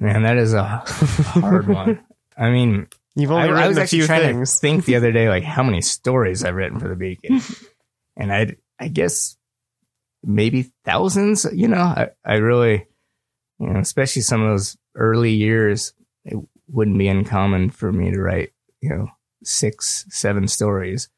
Man, 0.00 0.24
that 0.24 0.38
is 0.38 0.54
a 0.54 0.64
hard 0.64 1.68
one. 1.68 2.00
I 2.36 2.50
mean, 2.50 2.88
You've 3.14 3.30
only 3.30 3.48
I 3.48 3.52
written 3.52 3.68
was 3.68 3.78
a 3.78 3.82
actually 3.82 3.98
few 4.00 4.06
trying 4.08 4.22
things. 4.22 4.54
to 4.54 4.60
think 4.60 4.86
the 4.86 4.96
other 4.96 5.12
day, 5.12 5.28
like 5.28 5.44
how 5.44 5.62
many 5.62 5.80
stories 5.82 6.42
I've 6.42 6.56
written 6.56 6.80
for 6.80 6.88
the 6.88 6.96
Beacon, 6.96 7.40
and 8.16 8.32
I 8.32 8.56
I 8.76 8.88
guess 8.88 9.36
maybe 10.24 10.72
thousands. 10.84 11.46
You 11.52 11.68
know, 11.68 11.78
I, 11.78 12.08
I 12.24 12.38
really, 12.38 12.88
you 13.60 13.68
know, 13.68 13.78
especially 13.78 14.22
some 14.22 14.42
of 14.42 14.50
those 14.50 14.76
early 14.96 15.32
years, 15.32 15.92
it 16.24 16.36
wouldn't 16.68 16.98
be 16.98 17.08
uncommon 17.08 17.70
for 17.70 17.92
me 17.92 18.10
to 18.10 18.20
write, 18.20 18.52
you 18.80 18.90
know, 18.90 19.08
six, 19.44 20.04
seven 20.08 20.48
stories. 20.48 21.08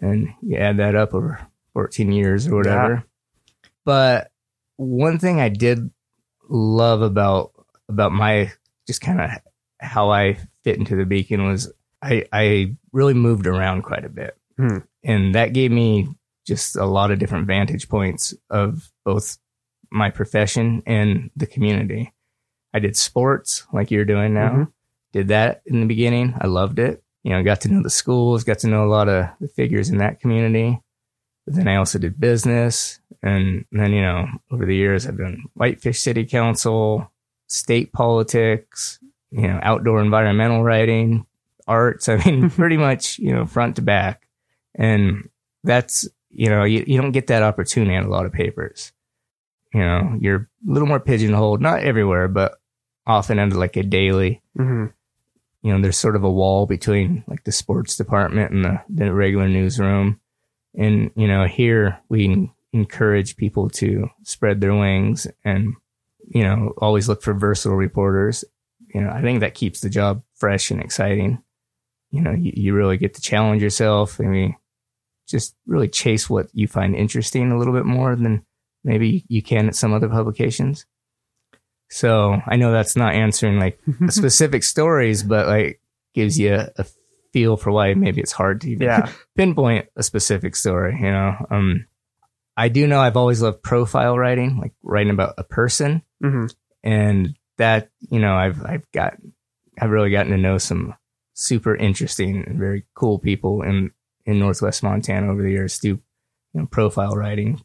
And 0.00 0.28
you 0.42 0.58
add 0.58 0.76
that 0.76 0.94
up 0.94 1.14
over 1.14 1.46
14 1.72 2.12
years 2.12 2.46
or 2.46 2.56
whatever. 2.56 2.94
Yeah. 2.94 3.70
But 3.84 4.30
one 4.76 5.18
thing 5.18 5.40
I 5.40 5.48
did 5.48 5.90
love 6.48 7.00
about, 7.02 7.52
about 7.88 8.12
my 8.12 8.52
just 8.86 9.00
kind 9.00 9.20
of 9.20 9.30
how 9.80 10.10
I 10.10 10.38
fit 10.64 10.78
into 10.78 10.96
the 10.96 11.06
beacon 11.06 11.46
was 11.46 11.72
I, 12.02 12.26
I 12.32 12.76
really 12.92 13.14
moved 13.14 13.46
around 13.46 13.82
quite 13.82 14.04
a 14.04 14.10
bit. 14.10 14.36
Hmm. 14.58 14.78
And 15.02 15.34
that 15.34 15.52
gave 15.52 15.70
me 15.70 16.08
just 16.46 16.76
a 16.76 16.84
lot 16.84 17.10
of 17.10 17.18
different 17.18 17.46
vantage 17.46 17.88
points 17.88 18.34
of 18.50 18.90
both 19.04 19.38
my 19.90 20.10
profession 20.10 20.82
and 20.86 21.30
the 21.36 21.46
community. 21.46 22.12
I 22.74 22.78
did 22.78 22.96
sports 22.96 23.66
like 23.72 23.90
you're 23.90 24.04
doing 24.04 24.34
now. 24.34 24.50
Mm-hmm. 24.50 24.62
Did 25.12 25.28
that 25.28 25.62
in 25.66 25.80
the 25.80 25.86
beginning. 25.86 26.34
I 26.40 26.46
loved 26.46 26.78
it. 26.78 27.02
You 27.22 27.32
know, 27.32 27.42
got 27.42 27.62
to 27.62 27.68
know 27.72 27.82
the 27.82 27.90
schools, 27.90 28.44
got 28.44 28.60
to 28.60 28.68
know 28.68 28.84
a 28.84 28.90
lot 28.90 29.08
of 29.08 29.28
the 29.40 29.48
figures 29.48 29.88
in 29.88 29.98
that 29.98 30.20
community. 30.20 30.80
But 31.44 31.54
then 31.54 31.68
I 31.68 31.76
also 31.76 31.98
did 31.98 32.20
business. 32.20 33.00
And 33.22 33.64
then, 33.72 33.92
you 33.92 34.02
know, 34.02 34.26
over 34.50 34.66
the 34.66 34.76
years, 34.76 35.06
I've 35.06 35.18
done 35.18 35.44
Whitefish 35.54 36.00
City 36.00 36.24
Council, 36.24 37.10
state 37.48 37.92
politics, 37.92 38.98
you 39.30 39.48
know, 39.48 39.58
outdoor 39.62 40.02
environmental 40.02 40.62
writing, 40.62 41.26
arts. 41.66 42.08
I 42.10 42.16
mean, 42.24 42.50
pretty 42.50 42.76
much, 42.76 43.18
you 43.18 43.32
know, 43.32 43.46
front 43.46 43.76
to 43.76 43.82
back. 43.82 44.28
And 44.74 45.28
that's, 45.64 46.08
you 46.30 46.48
know, 46.48 46.64
you, 46.64 46.84
you 46.86 47.00
don't 47.00 47.12
get 47.12 47.28
that 47.28 47.42
opportunity 47.42 47.94
in 47.94 48.04
a 48.04 48.10
lot 48.10 48.26
of 48.26 48.32
papers. 48.32 48.92
You 49.76 49.82
know, 49.82 50.16
you're 50.22 50.48
a 50.66 50.72
little 50.72 50.88
more 50.88 51.00
pigeonholed, 51.00 51.60
not 51.60 51.82
everywhere, 51.82 52.28
but 52.28 52.58
often 53.06 53.38
under 53.38 53.56
like 53.56 53.76
a 53.76 53.82
daily. 53.82 54.40
Mm-hmm. 54.58 54.86
You 55.60 55.72
know, 55.74 55.82
there's 55.82 55.98
sort 55.98 56.16
of 56.16 56.24
a 56.24 56.32
wall 56.32 56.64
between 56.64 57.24
like 57.26 57.44
the 57.44 57.52
sports 57.52 57.94
department 57.94 58.52
and 58.52 58.64
the, 58.64 58.80
the 58.88 59.12
regular 59.12 59.50
newsroom. 59.50 60.18
And, 60.74 61.10
you 61.14 61.28
know, 61.28 61.44
here 61.44 61.98
we 62.08 62.50
encourage 62.72 63.36
people 63.36 63.68
to 63.68 64.08
spread 64.22 64.62
their 64.62 64.74
wings 64.74 65.26
and, 65.44 65.74
you 66.26 66.42
know, 66.42 66.72
always 66.78 67.06
look 67.06 67.20
for 67.20 67.34
versatile 67.34 67.76
reporters. 67.76 68.46
You 68.94 69.02
know, 69.02 69.10
I 69.10 69.20
think 69.20 69.40
that 69.40 69.52
keeps 69.52 69.82
the 69.82 69.90
job 69.90 70.22
fresh 70.36 70.70
and 70.70 70.80
exciting. 70.80 71.42
You 72.10 72.22
know, 72.22 72.32
you, 72.32 72.52
you 72.56 72.74
really 72.74 72.96
get 72.96 73.12
to 73.16 73.20
challenge 73.20 73.60
yourself. 73.60 74.20
I 74.22 74.24
mean, 74.24 74.56
just 75.28 75.54
really 75.66 75.88
chase 75.88 76.30
what 76.30 76.48
you 76.54 76.66
find 76.66 76.96
interesting 76.96 77.52
a 77.52 77.58
little 77.58 77.74
bit 77.74 77.84
more 77.84 78.16
than 78.16 78.46
maybe 78.86 79.24
you 79.28 79.42
can 79.42 79.66
at 79.66 79.74
some 79.74 79.92
other 79.92 80.08
publications. 80.08 80.86
So 81.90 82.40
I 82.46 82.56
know 82.56 82.72
that's 82.72 82.96
not 82.96 83.14
answering 83.14 83.58
like 83.58 83.78
specific 84.08 84.62
stories, 84.62 85.22
but 85.22 85.46
like 85.46 85.80
gives 86.14 86.38
you 86.38 86.54
a, 86.54 86.70
a, 86.78 86.86
feel 87.32 87.58
for 87.58 87.70
why 87.70 87.92
maybe 87.92 88.22
it's 88.22 88.32
hard 88.32 88.62
to 88.62 88.70
yeah. 88.70 89.10
pinpoint 89.36 89.86
a 89.94 90.02
specific 90.02 90.56
story. 90.56 90.96
You 90.98 91.10
know, 91.10 91.34
um, 91.50 91.86
I 92.56 92.68
do 92.68 92.86
know 92.86 93.00
I've 93.00 93.18
always 93.18 93.42
loved 93.42 93.62
profile 93.62 94.16
writing, 94.16 94.58
like 94.58 94.72
writing 94.82 95.12
about 95.12 95.34
a 95.36 95.44
person, 95.44 96.02
mm-hmm. 96.24 96.46
and 96.82 97.36
that 97.58 97.90
you 98.00 98.20
know 98.20 98.34
I've 98.34 98.64
I've 98.64 98.90
got 98.92 99.18
I've 99.78 99.90
really 99.90 100.10
gotten 100.10 100.32
to 100.32 100.38
know 100.38 100.56
some 100.56 100.94
super 101.34 101.74
interesting 101.74 102.42
and 102.46 102.58
very 102.58 102.86
cool 102.94 103.18
people 103.18 103.60
in 103.60 103.90
in 104.24 104.38
Northwest 104.38 104.82
Montana 104.82 105.30
over 105.30 105.42
the 105.42 105.50
years 105.50 105.76
through 105.76 106.00
you 106.54 106.60
know, 106.62 106.66
profile 106.66 107.12
writing. 107.12 107.60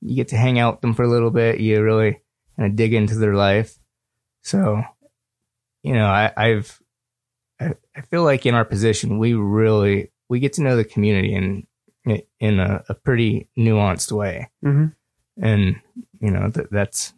You 0.00 0.16
get 0.16 0.28
to 0.28 0.36
hang 0.36 0.58
out 0.58 0.74
with 0.74 0.80
them 0.82 0.94
for 0.94 1.02
a 1.02 1.08
little 1.08 1.30
bit. 1.30 1.60
You 1.60 1.82
really 1.82 2.20
kind 2.56 2.70
of 2.70 2.76
dig 2.76 2.94
into 2.94 3.16
their 3.16 3.34
life. 3.34 3.78
So, 4.42 4.82
you 5.82 5.94
know, 5.94 6.06
I, 6.06 6.32
I've 6.36 6.80
I, 7.60 7.74
I 7.96 8.00
feel 8.02 8.24
like 8.24 8.46
in 8.46 8.54
our 8.54 8.64
position, 8.64 9.18
we 9.18 9.34
really 9.34 10.10
we 10.28 10.40
get 10.40 10.54
to 10.54 10.62
know 10.62 10.76
the 10.76 10.84
community 10.84 11.34
in 11.34 11.66
in 12.38 12.58
a, 12.58 12.82
a 12.88 12.94
pretty 12.94 13.48
nuanced 13.58 14.10
way, 14.12 14.50
mm-hmm. 14.64 14.86
and 15.42 15.76
you 16.20 16.30
know 16.30 16.48
that 16.50 16.70
that's 16.70 17.12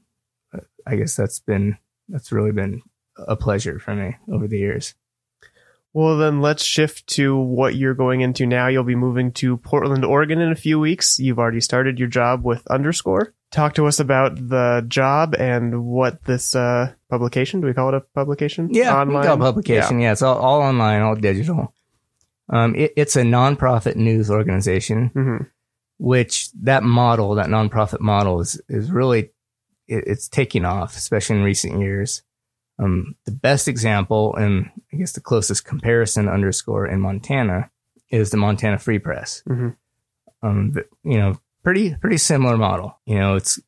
I 0.87 0.97
guess 0.97 1.14
that's 1.14 1.38
been 1.38 1.78
that's 2.09 2.33
really 2.33 2.52
been 2.52 2.83
a 3.16 3.37
pleasure 3.37 3.78
for 3.78 3.95
me 3.95 4.16
over 4.31 4.49
the 4.49 4.59
years. 4.59 4.95
Well, 5.95 6.17
then 6.17 6.41
let's 6.41 6.65
shift 6.65 7.07
to 7.09 7.37
what 7.37 7.75
you're 7.75 7.95
going 7.95 8.23
into 8.23 8.47
now. 8.47 8.69
You'll 8.69 8.83
be 8.83 8.95
moving 8.95 9.31
to 9.33 9.59
Portland, 9.59 10.05
Oregon 10.05 10.41
in 10.41 10.51
a 10.51 10.57
few 10.57 10.81
weeks. 10.81 11.19
You've 11.19 11.39
already 11.39 11.61
started 11.61 11.99
your 11.99 12.09
job 12.09 12.45
with 12.45 12.67
Underscore. 12.69 13.35
Talk 13.51 13.75
to 13.75 13.87
us 13.87 14.01
about 14.01 14.37
the 14.37 14.83
job 14.89 15.35
and 15.39 15.85
what 15.85 16.25
this 16.25 16.57
uh, 16.57 16.95
publication, 17.11 17.61
do 17.61 17.67
we 17.67 17.75
call 17.75 17.91
it 17.91 17.95
a 17.95 18.01
publication? 18.01 18.73
Yeah, 18.73 18.99
online? 18.99 19.25
call 19.25 19.37
publication. 19.37 20.01
Yeah. 20.01 20.07
yeah, 20.07 20.13
it's 20.13 20.23
all, 20.23 20.39
all 20.39 20.63
online, 20.63 21.03
all 21.03 21.15
digital. 21.15 21.75
Um, 22.49 22.75
it, 22.75 22.95
it's 22.97 23.17
a 23.17 23.23
nonprofit 23.23 23.97
news 23.97 24.31
organization, 24.31 25.11
mm-hmm. 25.15 25.45
which 25.99 26.51
that 26.63 26.83
model, 26.83 27.35
that 27.35 27.49
nonprofit 27.49 28.01
model 28.01 28.41
is, 28.41 28.59
is 28.71 28.91
really, 28.91 29.31
it, 29.87 30.05
it's 30.07 30.29
taking 30.29 30.65
off, 30.65 30.97
especially 30.97 31.37
in 31.37 31.43
recent 31.43 31.79
years. 31.81 32.23
Um, 32.79 33.17
the 33.26 33.33
best 33.33 33.69
example, 33.69 34.35
and 34.37 34.71
I 34.93 34.97
guess 34.97 35.12
the 35.12 35.21
closest 35.21 35.64
comparison 35.64 36.29
underscore 36.29 36.87
in 36.87 37.00
Montana 37.00 37.71
is 38.11 38.31
the 38.31 38.37
Montana 38.37 38.79
Free 38.79 38.99
Press. 38.99 39.43
Mm-hmm. 39.49 39.69
Um, 40.43 40.71
but, 40.71 40.87
you 41.05 41.19
know, 41.19 41.38
pretty 41.62 41.95
pretty 41.95 42.19
similar 42.19 42.57
model. 42.57 42.99
You 43.07 43.19
know, 43.19 43.37
it's 43.37 43.61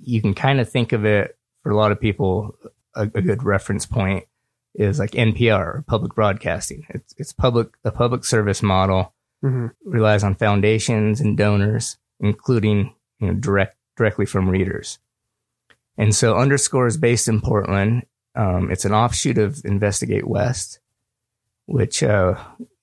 you 0.00 0.20
can 0.20 0.34
kind 0.34 0.60
of 0.60 0.68
think 0.68 0.92
of 0.92 1.04
it 1.04 1.36
for 1.62 1.72
a 1.72 1.76
lot 1.76 1.92
of 1.92 2.00
people. 2.00 2.56
A, 2.94 3.02
a 3.02 3.22
good 3.22 3.44
reference 3.44 3.86
point 3.86 4.24
is 4.74 4.98
like 4.98 5.12
NPR, 5.12 5.86
public 5.86 6.14
broadcasting. 6.14 6.86
It's 6.90 7.14
it's 7.16 7.32
public 7.32 7.68
a 7.84 7.90
public 7.90 8.24
service 8.24 8.62
model 8.62 9.14
mm-hmm. 9.44 9.68
relies 9.84 10.24
on 10.24 10.34
foundations 10.34 11.20
and 11.20 11.36
donors, 11.36 11.96
including 12.20 12.94
you 13.20 13.28
know 13.28 13.34
direct 13.34 13.76
directly 13.96 14.26
from 14.26 14.48
readers. 14.48 14.98
And 15.96 16.14
so 16.14 16.36
underscore 16.36 16.86
is 16.86 16.96
based 16.96 17.26
in 17.28 17.40
Portland 17.40 18.04
um, 18.38 18.70
it's 18.70 18.84
an 18.84 18.94
offshoot 18.94 19.36
of 19.36 19.60
Investigate 19.64 20.26
West, 20.26 20.78
which 21.66 22.04
uh, 22.04 22.36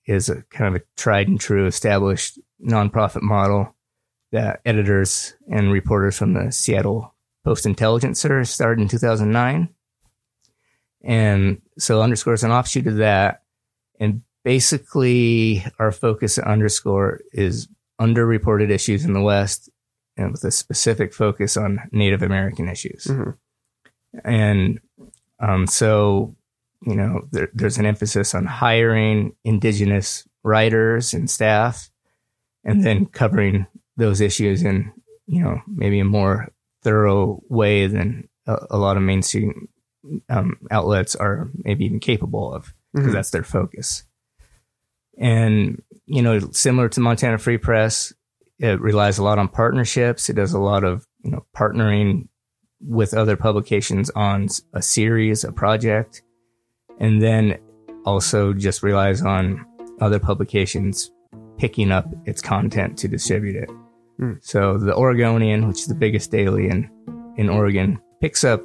is 0.04 0.28
a 0.28 0.42
kind 0.50 0.76
of 0.76 0.82
a 0.82 0.84
tried 0.96 1.28
and 1.28 1.40
true 1.40 1.66
established 1.66 2.38
nonprofit 2.62 3.22
model 3.22 3.74
that 4.32 4.60
editors 4.66 5.34
and 5.50 5.72
reporters 5.72 6.18
from 6.18 6.34
the 6.34 6.52
Seattle 6.52 7.14
Post 7.42 7.64
Intelligencer 7.64 8.44
started 8.44 8.82
in 8.82 8.88
2009. 8.88 9.70
And 11.02 11.62
so 11.78 12.02
underscore 12.02 12.34
is 12.34 12.44
an 12.44 12.50
offshoot 12.50 12.86
of 12.86 12.96
that. 12.96 13.42
And 13.98 14.22
basically 14.44 15.64
our 15.78 15.90
focus 15.90 16.36
at 16.36 16.44
underscore 16.44 17.20
is 17.32 17.66
underreported 17.98 18.68
issues 18.68 19.06
in 19.06 19.14
the 19.14 19.22
West 19.22 19.70
and 20.18 20.32
with 20.32 20.44
a 20.44 20.50
specific 20.50 21.14
focus 21.14 21.56
on 21.56 21.88
Native 21.92 22.22
American 22.22 22.68
issues. 22.68 23.04
Mm-hmm. 23.04 23.30
And 24.24 24.80
um, 25.40 25.66
so, 25.66 26.36
you 26.86 26.94
know, 26.94 27.22
there, 27.30 27.48
there's 27.54 27.78
an 27.78 27.86
emphasis 27.86 28.34
on 28.34 28.46
hiring 28.46 29.34
indigenous 29.44 30.26
writers 30.42 31.14
and 31.14 31.28
staff 31.30 31.90
and 32.64 32.84
then 32.84 33.06
covering 33.06 33.66
those 33.96 34.20
issues 34.20 34.62
in, 34.62 34.92
you 35.26 35.42
know, 35.42 35.60
maybe 35.66 36.00
a 36.00 36.04
more 36.04 36.48
thorough 36.82 37.40
way 37.48 37.86
than 37.86 38.28
a, 38.46 38.56
a 38.70 38.78
lot 38.78 38.96
of 38.96 39.02
mainstream 39.02 39.68
um, 40.28 40.56
outlets 40.70 41.16
are 41.16 41.48
maybe 41.64 41.84
even 41.84 42.00
capable 42.00 42.54
of 42.54 42.72
because 42.92 43.06
mm-hmm. 43.06 43.14
that's 43.14 43.30
their 43.30 43.42
focus. 43.42 44.04
And, 45.18 45.82
you 46.06 46.22
know, 46.22 46.38
similar 46.52 46.88
to 46.90 47.00
Montana 47.00 47.38
Free 47.38 47.58
Press, 47.58 48.12
it 48.58 48.80
relies 48.80 49.18
a 49.18 49.24
lot 49.24 49.38
on 49.38 49.48
partnerships. 49.48 50.28
It 50.28 50.36
does 50.36 50.52
a 50.52 50.60
lot 50.60 50.84
of, 50.84 51.06
you 51.22 51.30
know, 51.30 51.44
partnering 51.56 52.28
with 52.80 53.14
other 53.14 53.36
publications 53.36 54.10
on 54.10 54.48
a 54.74 54.82
series, 54.82 55.44
a 55.44 55.52
project, 55.52 56.22
and 57.00 57.22
then 57.22 57.58
also 58.04 58.52
just 58.52 58.82
relies 58.82 59.22
on 59.22 59.64
other 60.00 60.18
publications 60.18 61.10
picking 61.58 61.90
up 61.90 62.06
its 62.26 62.40
content 62.40 62.98
to 62.98 63.08
distribute 63.08 63.56
it. 63.56 63.70
Mm. 64.20 64.38
So 64.42 64.78
the 64.78 64.94
Oregonian, 64.94 65.68
which 65.68 65.80
is 65.80 65.86
the 65.86 65.94
biggest 65.94 66.30
daily 66.30 66.68
in, 66.68 66.90
in 67.36 67.48
Oregon, 67.48 68.00
picks 68.20 68.44
up 68.44 68.62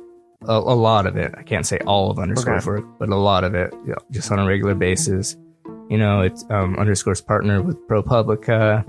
a, 0.47 0.53
a 0.53 0.75
lot 0.75 1.05
of 1.05 1.17
it. 1.17 1.33
I 1.37 1.43
can't 1.43 1.65
say 1.65 1.79
all 1.85 2.11
of 2.11 2.19
underscore 2.19 2.57
okay. 2.57 2.65
work, 2.65 2.85
but 2.99 3.09
a 3.09 3.15
lot 3.15 3.43
of 3.43 3.55
it 3.55 3.73
you 3.85 3.91
know, 3.91 3.97
just 4.11 4.31
on 4.31 4.39
a 4.39 4.45
regular 4.45 4.75
basis. 4.75 5.35
You 5.89 5.97
know, 5.97 6.21
it's 6.21 6.45
um, 6.49 6.77
underscore's 6.77 7.21
partner 7.21 7.61
with 7.61 7.77
ProPublica 7.87 8.85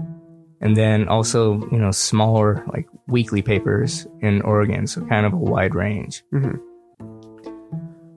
and 0.62 0.76
then 0.76 1.08
also 1.08 1.60
you 1.70 1.78
know 1.78 1.90
smaller 1.90 2.64
like 2.72 2.86
weekly 3.08 3.42
papers 3.42 4.06
in 4.20 4.40
Oregon, 4.42 4.86
so 4.86 5.04
kind 5.06 5.26
of 5.26 5.32
a 5.32 5.36
wide 5.36 5.74
range. 5.74 6.22
Mm-hmm. 6.32 6.56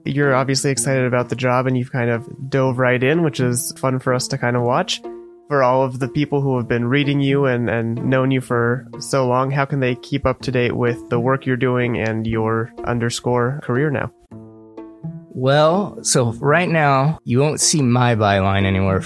You're 0.08 0.34
obviously 0.36 0.70
excited 0.70 1.04
about 1.04 1.28
the 1.28 1.36
job, 1.36 1.66
and 1.66 1.76
you've 1.76 1.90
kind 1.90 2.10
of 2.10 2.24
dove 2.48 2.78
right 2.78 3.02
in, 3.02 3.24
which 3.24 3.40
is 3.40 3.72
fun 3.76 3.98
for 3.98 4.14
us 4.14 4.28
to 4.28 4.38
kind 4.38 4.56
of 4.56 4.62
watch. 4.62 5.02
for 5.48 5.62
all 5.62 5.82
of 5.82 5.98
the 5.98 6.08
people 6.08 6.40
who 6.40 6.56
have 6.56 6.68
been 6.68 6.86
reading 6.86 7.20
you 7.20 7.46
and, 7.46 7.70
and 7.70 8.04
known 8.04 8.30
you 8.30 8.40
for 8.40 8.86
so 8.98 9.26
long, 9.26 9.50
how 9.50 9.64
can 9.64 9.80
they 9.80 9.94
keep 9.96 10.26
up 10.26 10.40
to 10.42 10.50
date 10.50 10.76
with 10.76 11.08
the 11.08 11.20
work 11.20 11.46
you're 11.46 11.56
doing 11.56 11.98
and 11.98 12.26
your 12.26 12.72
underscore 12.84 13.60
career 13.62 13.90
now? 13.90 14.10
Well, 15.30 16.02
so 16.02 16.32
right 16.32 16.68
now 16.68 17.18
you 17.24 17.40
won't 17.40 17.60
see 17.60 17.82
my 17.82 18.14
byline 18.14 18.64
anywhere, 18.64 19.02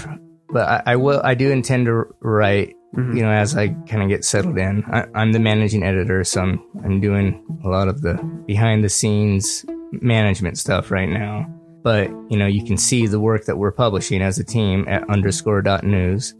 but 0.48 0.68
I, 0.68 0.82
I 0.92 0.96
will. 0.96 1.20
I 1.22 1.34
do 1.34 1.50
intend 1.50 1.86
to 1.86 2.04
write. 2.20 2.76
Mm-hmm. 2.94 3.16
You 3.16 3.22
know, 3.22 3.30
as 3.30 3.56
I 3.56 3.68
kind 3.68 4.02
of 4.02 4.08
get 4.08 4.24
settled 4.24 4.58
in, 4.58 4.84
I, 4.92 5.06
I'm 5.14 5.32
the 5.32 5.38
managing 5.38 5.84
editor, 5.84 6.24
so 6.24 6.42
I'm 6.42 6.64
I'm 6.84 7.00
doing 7.00 7.44
a 7.64 7.68
lot 7.68 7.88
of 7.88 8.02
the 8.02 8.14
behind 8.46 8.82
the 8.82 8.88
scenes 8.88 9.64
management 9.92 10.58
stuff 10.58 10.90
right 10.90 11.08
now. 11.08 11.46
But 11.82 12.08
you 12.28 12.36
know, 12.36 12.46
you 12.46 12.64
can 12.64 12.76
see 12.76 13.06
the 13.06 13.20
work 13.20 13.44
that 13.44 13.56
we're 13.56 13.72
publishing 13.72 14.22
as 14.22 14.38
a 14.38 14.44
team 14.44 14.86
at 14.88 15.08
underscore 15.08 15.62
dot 15.62 15.84
news, 15.84 16.34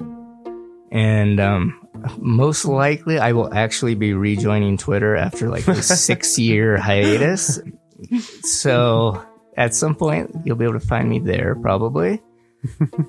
and 0.90 1.38
um, 1.38 1.88
most 2.18 2.64
likely 2.64 3.18
I 3.18 3.32
will 3.32 3.52
actually 3.52 3.94
be 3.94 4.12
rejoining 4.12 4.76
Twitter 4.76 5.16
after 5.16 5.48
like 5.48 5.66
a 5.68 5.82
six 5.82 6.38
year 6.38 6.76
hiatus. 6.76 7.60
So 8.42 9.24
at 9.56 9.74
some 9.74 9.94
point 9.94 10.34
you'll 10.44 10.56
be 10.56 10.64
able 10.64 10.80
to 10.80 10.86
find 10.86 11.08
me 11.08 11.18
there 11.20 11.54
probably. 11.54 12.20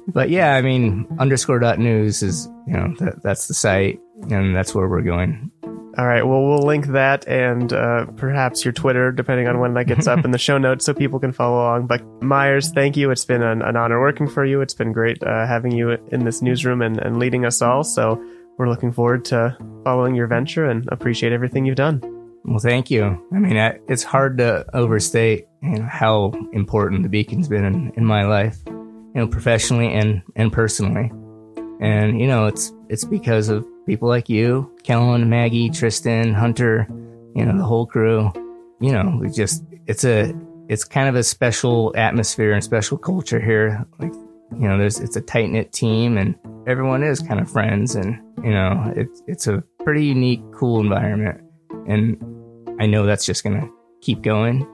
But 0.07 0.29
yeah, 0.29 0.55
I 0.55 0.61
mean, 0.61 1.07
underscore 1.19 1.59
dot 1.59 1.79
news 1.79 2.23
is, 2.23 2.47
you 2.67 2.73
know, 2.73 2.93
that, 2.99 3.21
that's 3.23 3.47
the 3.47 3.53
site 3.53 3.99
and 4.29 4.55
that's 4.55 4.73
where 4.73 4.87
we're 4.87 5.01
going. 5.01 5.51
All 5.97 6.07
right. 6.07 6.25
Well, 6.25 6.41
we'll 6.47 6.65
link 6.65 6.87
that 6.87 7.27
and 7.27 7.73
uh, 7.73 8.05
perhaps 8.15 8.63
your 8.63 8.71
Twitter, 8.71 9.11
depending 9.11 9.47
on 9.47 9.59
when 9.59 9.73
that 9.73 9.87
gets 9.87 10.07
up 10.07 10.23
in 10.23 10.31
the 10.31 10.37
show 10.37 10.57
notes, 10.57 10.85
so 10.85 10.93
people 10.93 11.19
can 11.19 11.33
follow 11.33 11.57
along. 11.57 11.87
But 11.87 12.01
Myers, 12.21 12.71
thank 12.71 12.95
you. 12.95 13.11
It's 13.11 13.25
been 13.25 13.43
an, 13.43 13.61
an 13.61 13.75
honor 13.75 13.99
working 13.99 14.29
for 14.29 14.45
you. 14.45 14.61
It's 14.61 14.73
been 14.73 14.93
great 14.93 15.21
uh, 15.21 15.45
having 15.45 15.73
you 15.73 15.91
in 16.11 16.23
this 16.23 16.41
newsroom 16.41 16.81
and, 16.81 16.97
and 16.97 17.19
leading 17.19 17.45
us 17.45 17.61
all. 17.61 17.83
So 17.83 18.23
we're 18.57 18.69
looking 18.69 18.93
forward 18.93 19.25
to 19.25 19.57
following 19.83 20.15
your 20.15 20.27
venture 20.27 20.65
and 20.65 20.87
appreciate 20.91 21.33
everything 21.33 21.65
you've 21.65 21.75
done. 21.75 21.99
Well, 22.45 22.59
thank 22.59 22.89
you. 22.89 23.21
I 23.33 23.39
mean, 23.39 23.57
it's 23.87 24.03
hard 24.03 24.37
to 24.37 24.65
overstate 24.73 25.45
you 25.61 25.79
know, 25.79 25.83
how 25.83 26.31
important 26.53 27.03
the 27.03 27.09
Beacon's 27.09 27.47
been 27.47 27.65
in, 27.65 27.91
in 27.95 28.05
my 28.05 28.23
life, 28.23 28.57
you 29.13 29.21
know, 29.21 29.27
professionally 29.27 29.93
and, 29.93 30.21
and 30.35 30.51
personally. 30.53 31.11
And, 31.81 32.19
you 32.19 32.27
know, 32.27 32.45
it's, 32.45 32.71
it's 32.89 33.03
because 33.03 33.49
of 33.49 33.65
people 33.85 34.07
like 34.07 34.29
you, 34.29 34.73
Kellen, 34.83 35.29
Maggie, 35.29 35.69
Tristan, 35.69 36.33
Hunter, 36.33 36.87
you 37.35 37.45
know, 37.45 37.57
the 37.57 37.63
whole 37.63 37.85
crew. 37.85 38.31
You 38.79 38.91
know, 38.91 39.17
we 39.19 39.29
just, 39.29 39.63
it's 39.87 40.03
a, 40.05 40.33
it's 40.69 40.83
kind 40.83 41.09
of 41.09 41.15
a 41.15 41.23
special 41.23 41.93
atmosphere 41.97 42.53
and 42.53 42.63
special 42.63 42.97
culture 42.97 43.39
here. 43.39 43.85
Like, 43.99 44.13
you 44.13 44.67
know, 44.67 44.77
there's, 44.77 44.99
it's 44.99 45.15
a 45.15 45.21
tight 45.21 45.49
knit 45.49 45.71
team 45.71 46.17
and 46.17 46.35
everyone 46.67 47.03
is 47.03 47.19
kind 47.19 47.39
of 47.39 47.49
friends 47.49 47.95
and, 47.95 48.21
you 48.43 48.51
know, 48.51 48.93
it's, 48.95 49.23
it's 49.27 49.47
a 49.47 49.63
pretty 49.83 50.05
unique, 50.05 50.41
cool 50.53 50.79
environment. 50.79 51.41
And 51.87 52.17
I 52.79 52.85
know 52.85 53.05
that's 53.05 53.25
just 53.25 53.43
going 53.43 53.59
to 53.59 53.69
keep 54.01 54.21
going. 54.21 54.67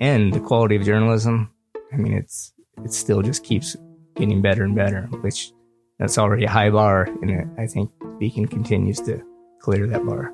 And 0.00 0.32
the 0.32 0.40
quality 0.40 0.76
of 0.76 0.84
journalism, 0.84 1.50
I 1.92 1.96
mean, 1.96 2.14
it's, 2.14 2.52
it 2.84 2.92
still 2.92 3.22
just 3.22 3.44
keeps 3.44 3.76
getting 4.16 4.42
better 4.42 4.64
and 4.64 4.74
better, 4.74 5.02
which 5.20 5.52
that's 5.98 6.18
already 6.18 6.44
a 6.44 6.50
high 6.50 6.70
bar. 6.70 7.04
And 7.22 7.58
I 7.58 7.66
think 7.66 7.90
Beacon 8.18 8.46
continues 8.46 9.00
to 9.00 9.22
clear 9.60 9.86
that 9.86 10.04
bar. 10.04 10.32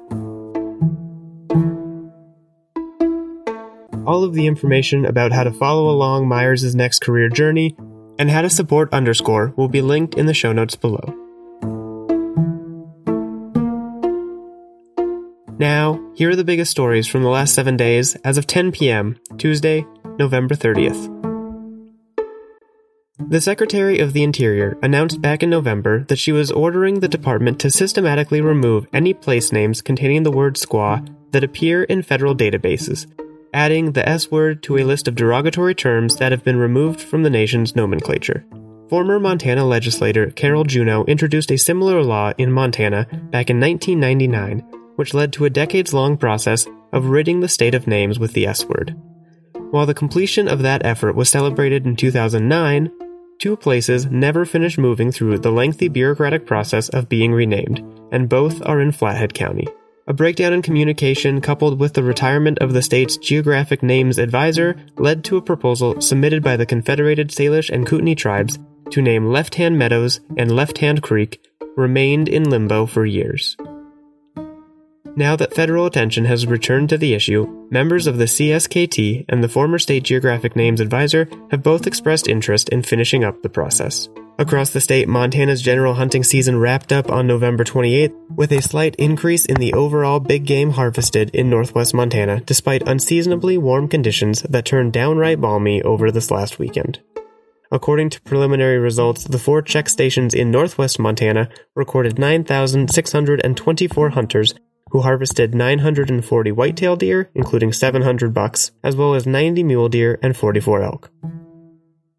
All 4.06 4.25
of 4.25 4.34
the 4.34 4.46
information 4.46 5.04
about 5.04 5.32
how 5.32 5.44
to 5.44 5.52
follow 5.52 5.88
along 5.88 6.26
Myers' 6.26 6.75
next 6.75 7.00
career 7.00 7.28
journey 7.28 7.76
and 8.18 8.30
how 8.30 8.42
to 8.42 8.50
support 8.50 8.92
underscore 8.92 9.54
will 9.56 9.68
be 9.68 9.80
linked 9.80 10.14
in 10.14 10.26
the 10.26 10.34
show 10.34 10.52
notes 10.52 10.75
below. 10.75 11.14
Now, 15.58 16.00
here 16.14 16.30
are 16.30 16.37
the 16.37 16.42
biggest 16.42 16.72
stories 16.72 17.07
from 17.07 17.22
the 17.22 17.28
last 17.28 17.55
seven 17.55 17.76
days 17.76 18.16
as 18.24 18.37
of 18.37 18.48
10 18.48 18.72
p.m., 18.72 19.16
Tuesday, 19.38 19.87
November 20.18 20.57
30th. 20.57 21.21
The 23.28 23.40
Secretary 23.40 23.98
of 23.98 24.12
the 24.12 24.22
Interior 24.22 24.76
announced 24.82 25.20
back 25.20 25.42
in 25.42 25.50
November 25.50 26.04
that 26.04 26.18
she 26.18 26.32
was 26.32 26.50
ordering 26.50 27.00
the 27.00 27.08
department 27.08 27.58
to 27.61 27.70
systematically 27.70 28.40
remove 28.40 28.87
any 28.92 29.14
place 29.14 29.52
names 29.52 29.82
containing 29.82 30.22
the 30.22 30.30
word 30.30 30.56
squaw 30.56 31.06
that 31.32 31.44
appear 31.44 31.85
in 31.85 32.02
federal 32.02 32.35
databases, 32.35 33.06
adding 33.54 33.92
the 33.92 34.08
S 34.08 34.30
word 34.30 34.62
to 34.64 34.78
a 34.78 34.85
list 34.85 35.08
of 35.08 35.14
derogatory 35.14 35.74
terms 35.74 36.16
that 36.16 36.32
have 36.32 36.44
been 36.44 36.56
removed 36.56 37.00
from 37.00 37.22
the 37.22 37.30
nation's 37.30 37.74
nomenclature. 37.74 38.44
Former 38.88 39.18
Montana 39.18 39.64
legislator 39.64 40.30
Carol 40.30 40.64
Juneau 40.64 41.04
introduced 41.04 41.50
a 41.50 41.56
similar 41.56 42.02
law 42.02 42.32
in 42.37 42.52
Montana 42.52 43.06
back 43.30 43.48
in 43.48 43.58
1999 43.58 44.80
which 44.96 45.14
led 45.14 45.32
to 45.32 45.44
a 45.44 45.50
decades 45.50 45.94
long 45.94 46.16
process 46.16 46.66
of 46.92 47.06
ridding 47.06 47.40
the 47.40 47.48
state 47.48 47.74
of 47.74 47.87
names 47.87 48.18
with 48.18 48.32
the 48.35 48.46
S 48.46 48.64
word. 48.64 48.94
While 49.70 49.87
the 49.87 49.94
completion 49.94 50.48
of 50.48 50.61
that 50.62 50.85
effort 50.85 51.14
was 51.14 51.30
celebrated 51.30 51.87
in 51.87 51.96
2009, 51.96 52.90
two 53.42 53.57
places 53.57 54.07
never 54.07 54.44
finished 54.44 54.78
moving 54.78 55.11
through 55.11 55.37
the 55.37 55.50
lengthy 55.50 55.88
bureaucratic 55.88 56.46
process 56.46 56.88
of 56.90 57.09
being 57.09 57.33
renamed, 57.33 57.81
and 58.12 58.28
both 58.28 58.64
are 58.64 58.81
in 58.81 58.92
Flathead 58.92 59.35
County. 59.35 59.66
A 60.07 60.12
breakdown 60.12 60.52
in 60.52 60.62
communication 60.62 61.40
coupled 61.40 61.81
with 61.81 61.94
the 61.94 62.05
retirement 62.05 62.61
of 62.61 62.72
the 62.72 62.83
state's 62.83 63.16
Geographic 63.16 63.83
Names 63.83 64.18
Advisor 64.18 64.76
led 64.96 65.24
to 65.24 65.38
a 65.38 65.42
proposal 65.42 66.00
submitted 66.00 66.44
by 66.44 66.57
the 66.57 66.66
Confederated 66.66 67.31
Salish 67.31 67.68
and 67.68 67.85
Kootenai 67.85 68.14
tribes 68.14 68.61
to 68.90 69.02
name 69.02 69.26
Left 69.26 69.57
Hand 69.57 69.76
Meadows 69.76 70.20
and 70.37 70.55
Left 70.55 70.78
Hand 70.78 71.02
Creek 71.02 71.44
remained 71.76 72.28
in 72.28 72.48
limbo 72.48 72.87
for 72.87 73.05
years. 73.05 73.57
Now 75.14 75.37
that 75.37 75.55
federal 75.55 75.85
attention 75.85 76.25
has 76.25 76.46
returned 76.46 76.88
to 76.88 76.96
the 76.96 77.12
issue, 77.12 77.66
members 77.70 78.07
of 78.07 78.16
the 78.16 78.25
CSKT 78.25 79.27
and 79.29 79.44
the 79.44 79.48
former 79.48 79.79
State 79.79 80.05
Geographic 80.05 80.57
Names 80.57 80.81
Advisor 80.81 81.29
have 81.51 81.62
both 81.62 81.87
expressed 81.87 82.29
interest 82.29 82.70
in 82.70 82.83
finishing 82.83 83.22
up 83.22 83.42
the 83.42 83.51
process. 83.51 84.09
Across 84.38 84.70
the 84.70 84.81
state, 84.81 85.09
Montana's 85.09 85.61
general 85.61 85.92
hunting 85.92 86.25
season 86.25 86.59
wrapped 86.59 86.92
up 86.92 87.11
on 87.11 87.27
November 87.27 87.62
28th 87.62 88.14
with 88.31 88.53
a 88.53 88.62
slight 88.62 88.96
increase 88.96 89.44
in 89.44 89.57
the 89.57 89.75
overall 89.75 90.18
big 90.18 90.46
game 90.46 90.70
harvested 90.70 91.29
in 91.35 91.51
northwest 91.51 91.92
Montana 91.92 92.40
despite 92.40 92.88
unseasonably 92.88 93.59
warm 93.59 93.88
conditions 93.88 94.40
that 94.48 94.64
turned 94.64 94.94
downright 94.94 95.42
balmy 95.42 95.83
over 95.83 96.11
this 96.11 96.31
last 96.31 96.59
weekend. 96.59 97.01
According 97.70 98.09
to 98.11 98.20
preliminary 98.22 98.79
results, 98.79 99.25
the 99.25 99.38
four 99.38 99.61
check 99.61 99.90
stations 99.90 100.33
in 100.33 100.51
northwest 100.51 100.98
Montana 100.98 101.51
recorded 101.75 102.18
9,624 102.18 104.11
hunters 104.11 104.55
who 104.92 105.00
harvested 105.00 105.55
940 105.55 106.52
whitetail 106.52 106.96
deer, 106.96 107.31
including 107.35 107.72
700 107.72 108.35
bucks, 108.35 108.72
as 108.85 108.94
well 108.94 109.14
as 109.14 109.26
90 109.26 109.62
mule 109.62 109.88
deer 109.88 110.18
and 110.22 110.37
44 110.37 110.83
elk. 110.83 111.11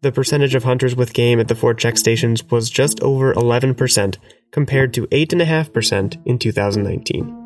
The 0.02 0.10
percentage 0.10 0.56
of 0.56 0.64
hunters 0.64 0.96
with 0.96 1.14
game 1.14 1.38
at 1.38 1.46
the 1.46 1.54
four 1.54 1.72
check 1.72 1.96
stations 1.96 2.42
was 2.50 2.68
just 2.68 3.00
over 3.00 3.32
11%, 3.32 4.16
compared 4.50 4.92
to 4.94 5.06
8.5% 5.06 6.26
in 6.26 6.36
2019. 6.36 7.40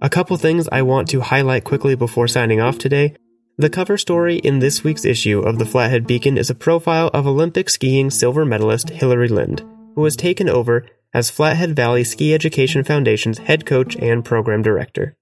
A 0.00 0.08
couple 0.08 0.36
things 0.36 0.68
I 0.70 0.82
want 0.82 1.08
to 1.08 1.20
highlight 1.20 1.64
quickly 1.64 1.96
before 1.96 2.28
signing 2.28 2.60
off 2.60 2.78
today. 2.78 3.16
The 3.58 3.68
cover 3.68 3.98
story 3.98 4.36
in 4.36 4.60
this 4.60 4.84
week's 4.84 5.04
issue 5.04 5.40
of 5.40 5.58
the 5.58 5.66
Flathead 5.66 6.06
Beacon 6.06 6.38
is 6.38 6.48
a 6.48 6.54
profile 6.54 7.08
of 7.12 7.26
Olympic 7.26 7.68
skiing 7.68 8.08
silver 8.08 8.44
medalist 8.44 8.90
Hillary 8.90 9.28
Lind, 9.28 9.64
who 9.96 10.04
has 10.04 10.14
taken 10.14 10.48
over 10.48 10.86
as 11.12 11.30
Flathead 11.30 11.74
Valley 11.74 12.04
Ski 12.04 12.34
Education 12.34 12.84
Foundation's 12.84 13.38
head 13.38 13.66
coach 13.66 13.96
and 13.96 14.24
program 14.24 14.62
director. 14.62 15.16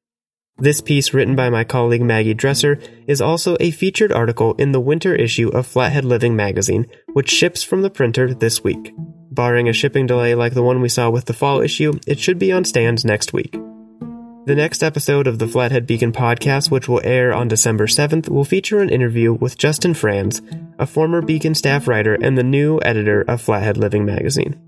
This 0.61 0.81
piece, 0.81 1.14
written 1.14 1.37
by 1.37 1.51
my 1.51 1.62
colleague 1.62 2.03
Maggie 2.03 2.35
Dresser, 2.35 2.81
is 3.07 3.20
also 3.20 3.57
a 3.61 3.70
featured 3.70 4.11
article 4.11 4.55
in 4.55 4.72
the 4.72 4.81
winter 4.81 5.14
issue 5.14 5.51
of 5.51 5.68
Flathead 5.68 6.05
Living 6.05 6.35
magazine, 6.35 6.87
which 7.12 7.31
ships 7.31 7.62
from 7.62 7.83
the 7.83 7.90
printer 7.90 8.35
this 8.35 8.64
week. 8.64 8.92
Barring 9.31 9.68
a 9.68 9.72
shipping 9.72 10.07
delay 10.07 10.35
like 10.35 10.55
the 10.55 10.62
one 10.64 10.81
we 10.81 10.88
saw 10.88 11.11
with 11.11 11.27
the 11.27 11.33
fall 11.33 11.61
issue, 11.61 11.92
it 12.09 12.18
should 12.18 12.40
be 12.40 12.51
on 12.51 12.64
stands 12.64 13.05
next 13.05 13.33
week. 13.33 13.53
The 14.46 14.57
next 14.57 14.83
episode 14.83 15.29
of 15.29 15.38
the 15.38 15.46
Flathead 15.46 15.87
Beacon 15.87 16.11
podcast, 16.11 16.72
which 16.72 16.88
will 16.88 17.03
air 17.05 17.33
on 17.33 17.46
December 17.46 17.87
7th, 17.87 18.29
will 18.29 18.44
feature 18.44 18.81
an 18.81 18.90
interview 18.90 19.35
with 19.35 19.59
Justin 19.59 19.94
Franz, 19.94 20.42
a 20.79 20.87
former 20.87 21.22
Beacon 21.22 21.55
staff 21.55 21.87
writer 21.87 22.14
and 22.14 22.37
the 22.37 22.42
new 22.42 22.81
editor 22.83 23.22
of 23.29 23.40
Flathead 23.40 23.77
Living 23.77 24.05
magazine. 24.05 24.61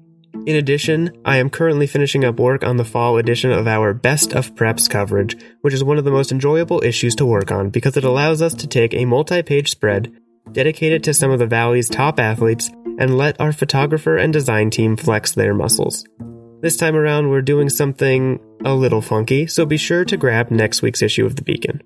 In 0.46 0.56
addition, 0.56 1.12
I 1.22 1.36
am 1.36 1.50
currently 1.50 1.86
finishing 1.86 2.24
up 2.24 2.40
work 2.40 2.64
on 2.64 2.78
the 2.78 2.84
fall 2.84 3.18
edition 3.18 3.52
of 3.52 3.68
our 3.68 3.92
Best 3.92 4.32
of 4.32 4.54
Preps 4.54 4.88
coverage, 4.88 5.36
which 5.60 5.74
is 5.74 5.84
one 5.84 5.98
of 5.98 6.04
the 6.04 6.10
most 6.10 6.32
enjoyable 6.32 6.82
issues 6.82 7.14
to 7.16 7.26
work 7.26 7.52
on 7.52 7.68
because 7.68 7.98
it 7.98 8.04
allows 8.04 8.40
us 8.40 8.54
to 8.54 8.66
take 8.66 8.94
a 8.94 9.04
multi 9.04 9.42
page 9.42 9.70
spread, 9.70 10.10
dedicate 10.50 10.92
it 10.92 11.02
to 11.04 11.12
some 11.12 11.30
of 11.30 11.38
the 11.38 11.46
Valley's 11.46 11.90
top 11.90 12.18
athletes, 12.18 12.70
and 12.98 13.18
let 13.18 13.38
our 13.38 13.52
photographer 13.52 14.16
and 14.16 14.32
design 14.32 14.70
team 14.70 14.96
flex 14.96 15.32
their 15.32 15.52
muscles. 15.52 16.06
This 16.62 16.78
time 16.78 16.96
around, 16.96 17.28
we're 17.28 17.42
doing 17.42 17.68
something 17.68 18.40
a 18.64 18.74
little 18.74 19.02
funky, 19.02 19.46
so 19.46 19.66
be 19.66 19.76
sure 19.76 20.06
to 20.06 20.16
grab 20.16 20.50
next 20.50 20.80
week's 20.80 21.02
issue 21.02 21.26
of 21.26 21.36
The 21.36 21.42
Beacon. 21.42 21.82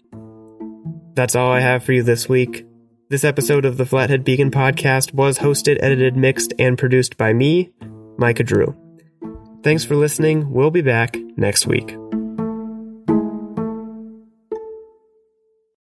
That's 1.14 1.34
all 1.34 1.50
I 1.50 1.60
have 1.60 1.82
for 1.82 1.92
you 1.92 2.04
this 2.04 2.28
week. 2.28 2.64
This 3.10 3.24
episode 3.24 3.64
of 3.64 3.76
the 3.76 3.86
Flathead 3.86 4.24
Beacon 4.24 4.52
podcast 4.52 5.12
was 5.12 5.38
hosted, 5.38 5.78
edited, 5.80 6.16
mixed, 6.16 6.52
and 6.58 6.78
produced 6.78 7.16
by 7.16 7.32
me, 7.32 7.72
Micah 8.16 8.44
Drew. 8.44 8.74
Thanks 9.62 9.84
for 9.84 9.96
listening. 9.96 10.52
We'll 10.52 10.70
be 10.70 10.82
back 10.82 11.16
next 11.36 11.66
week. 11.66 11.96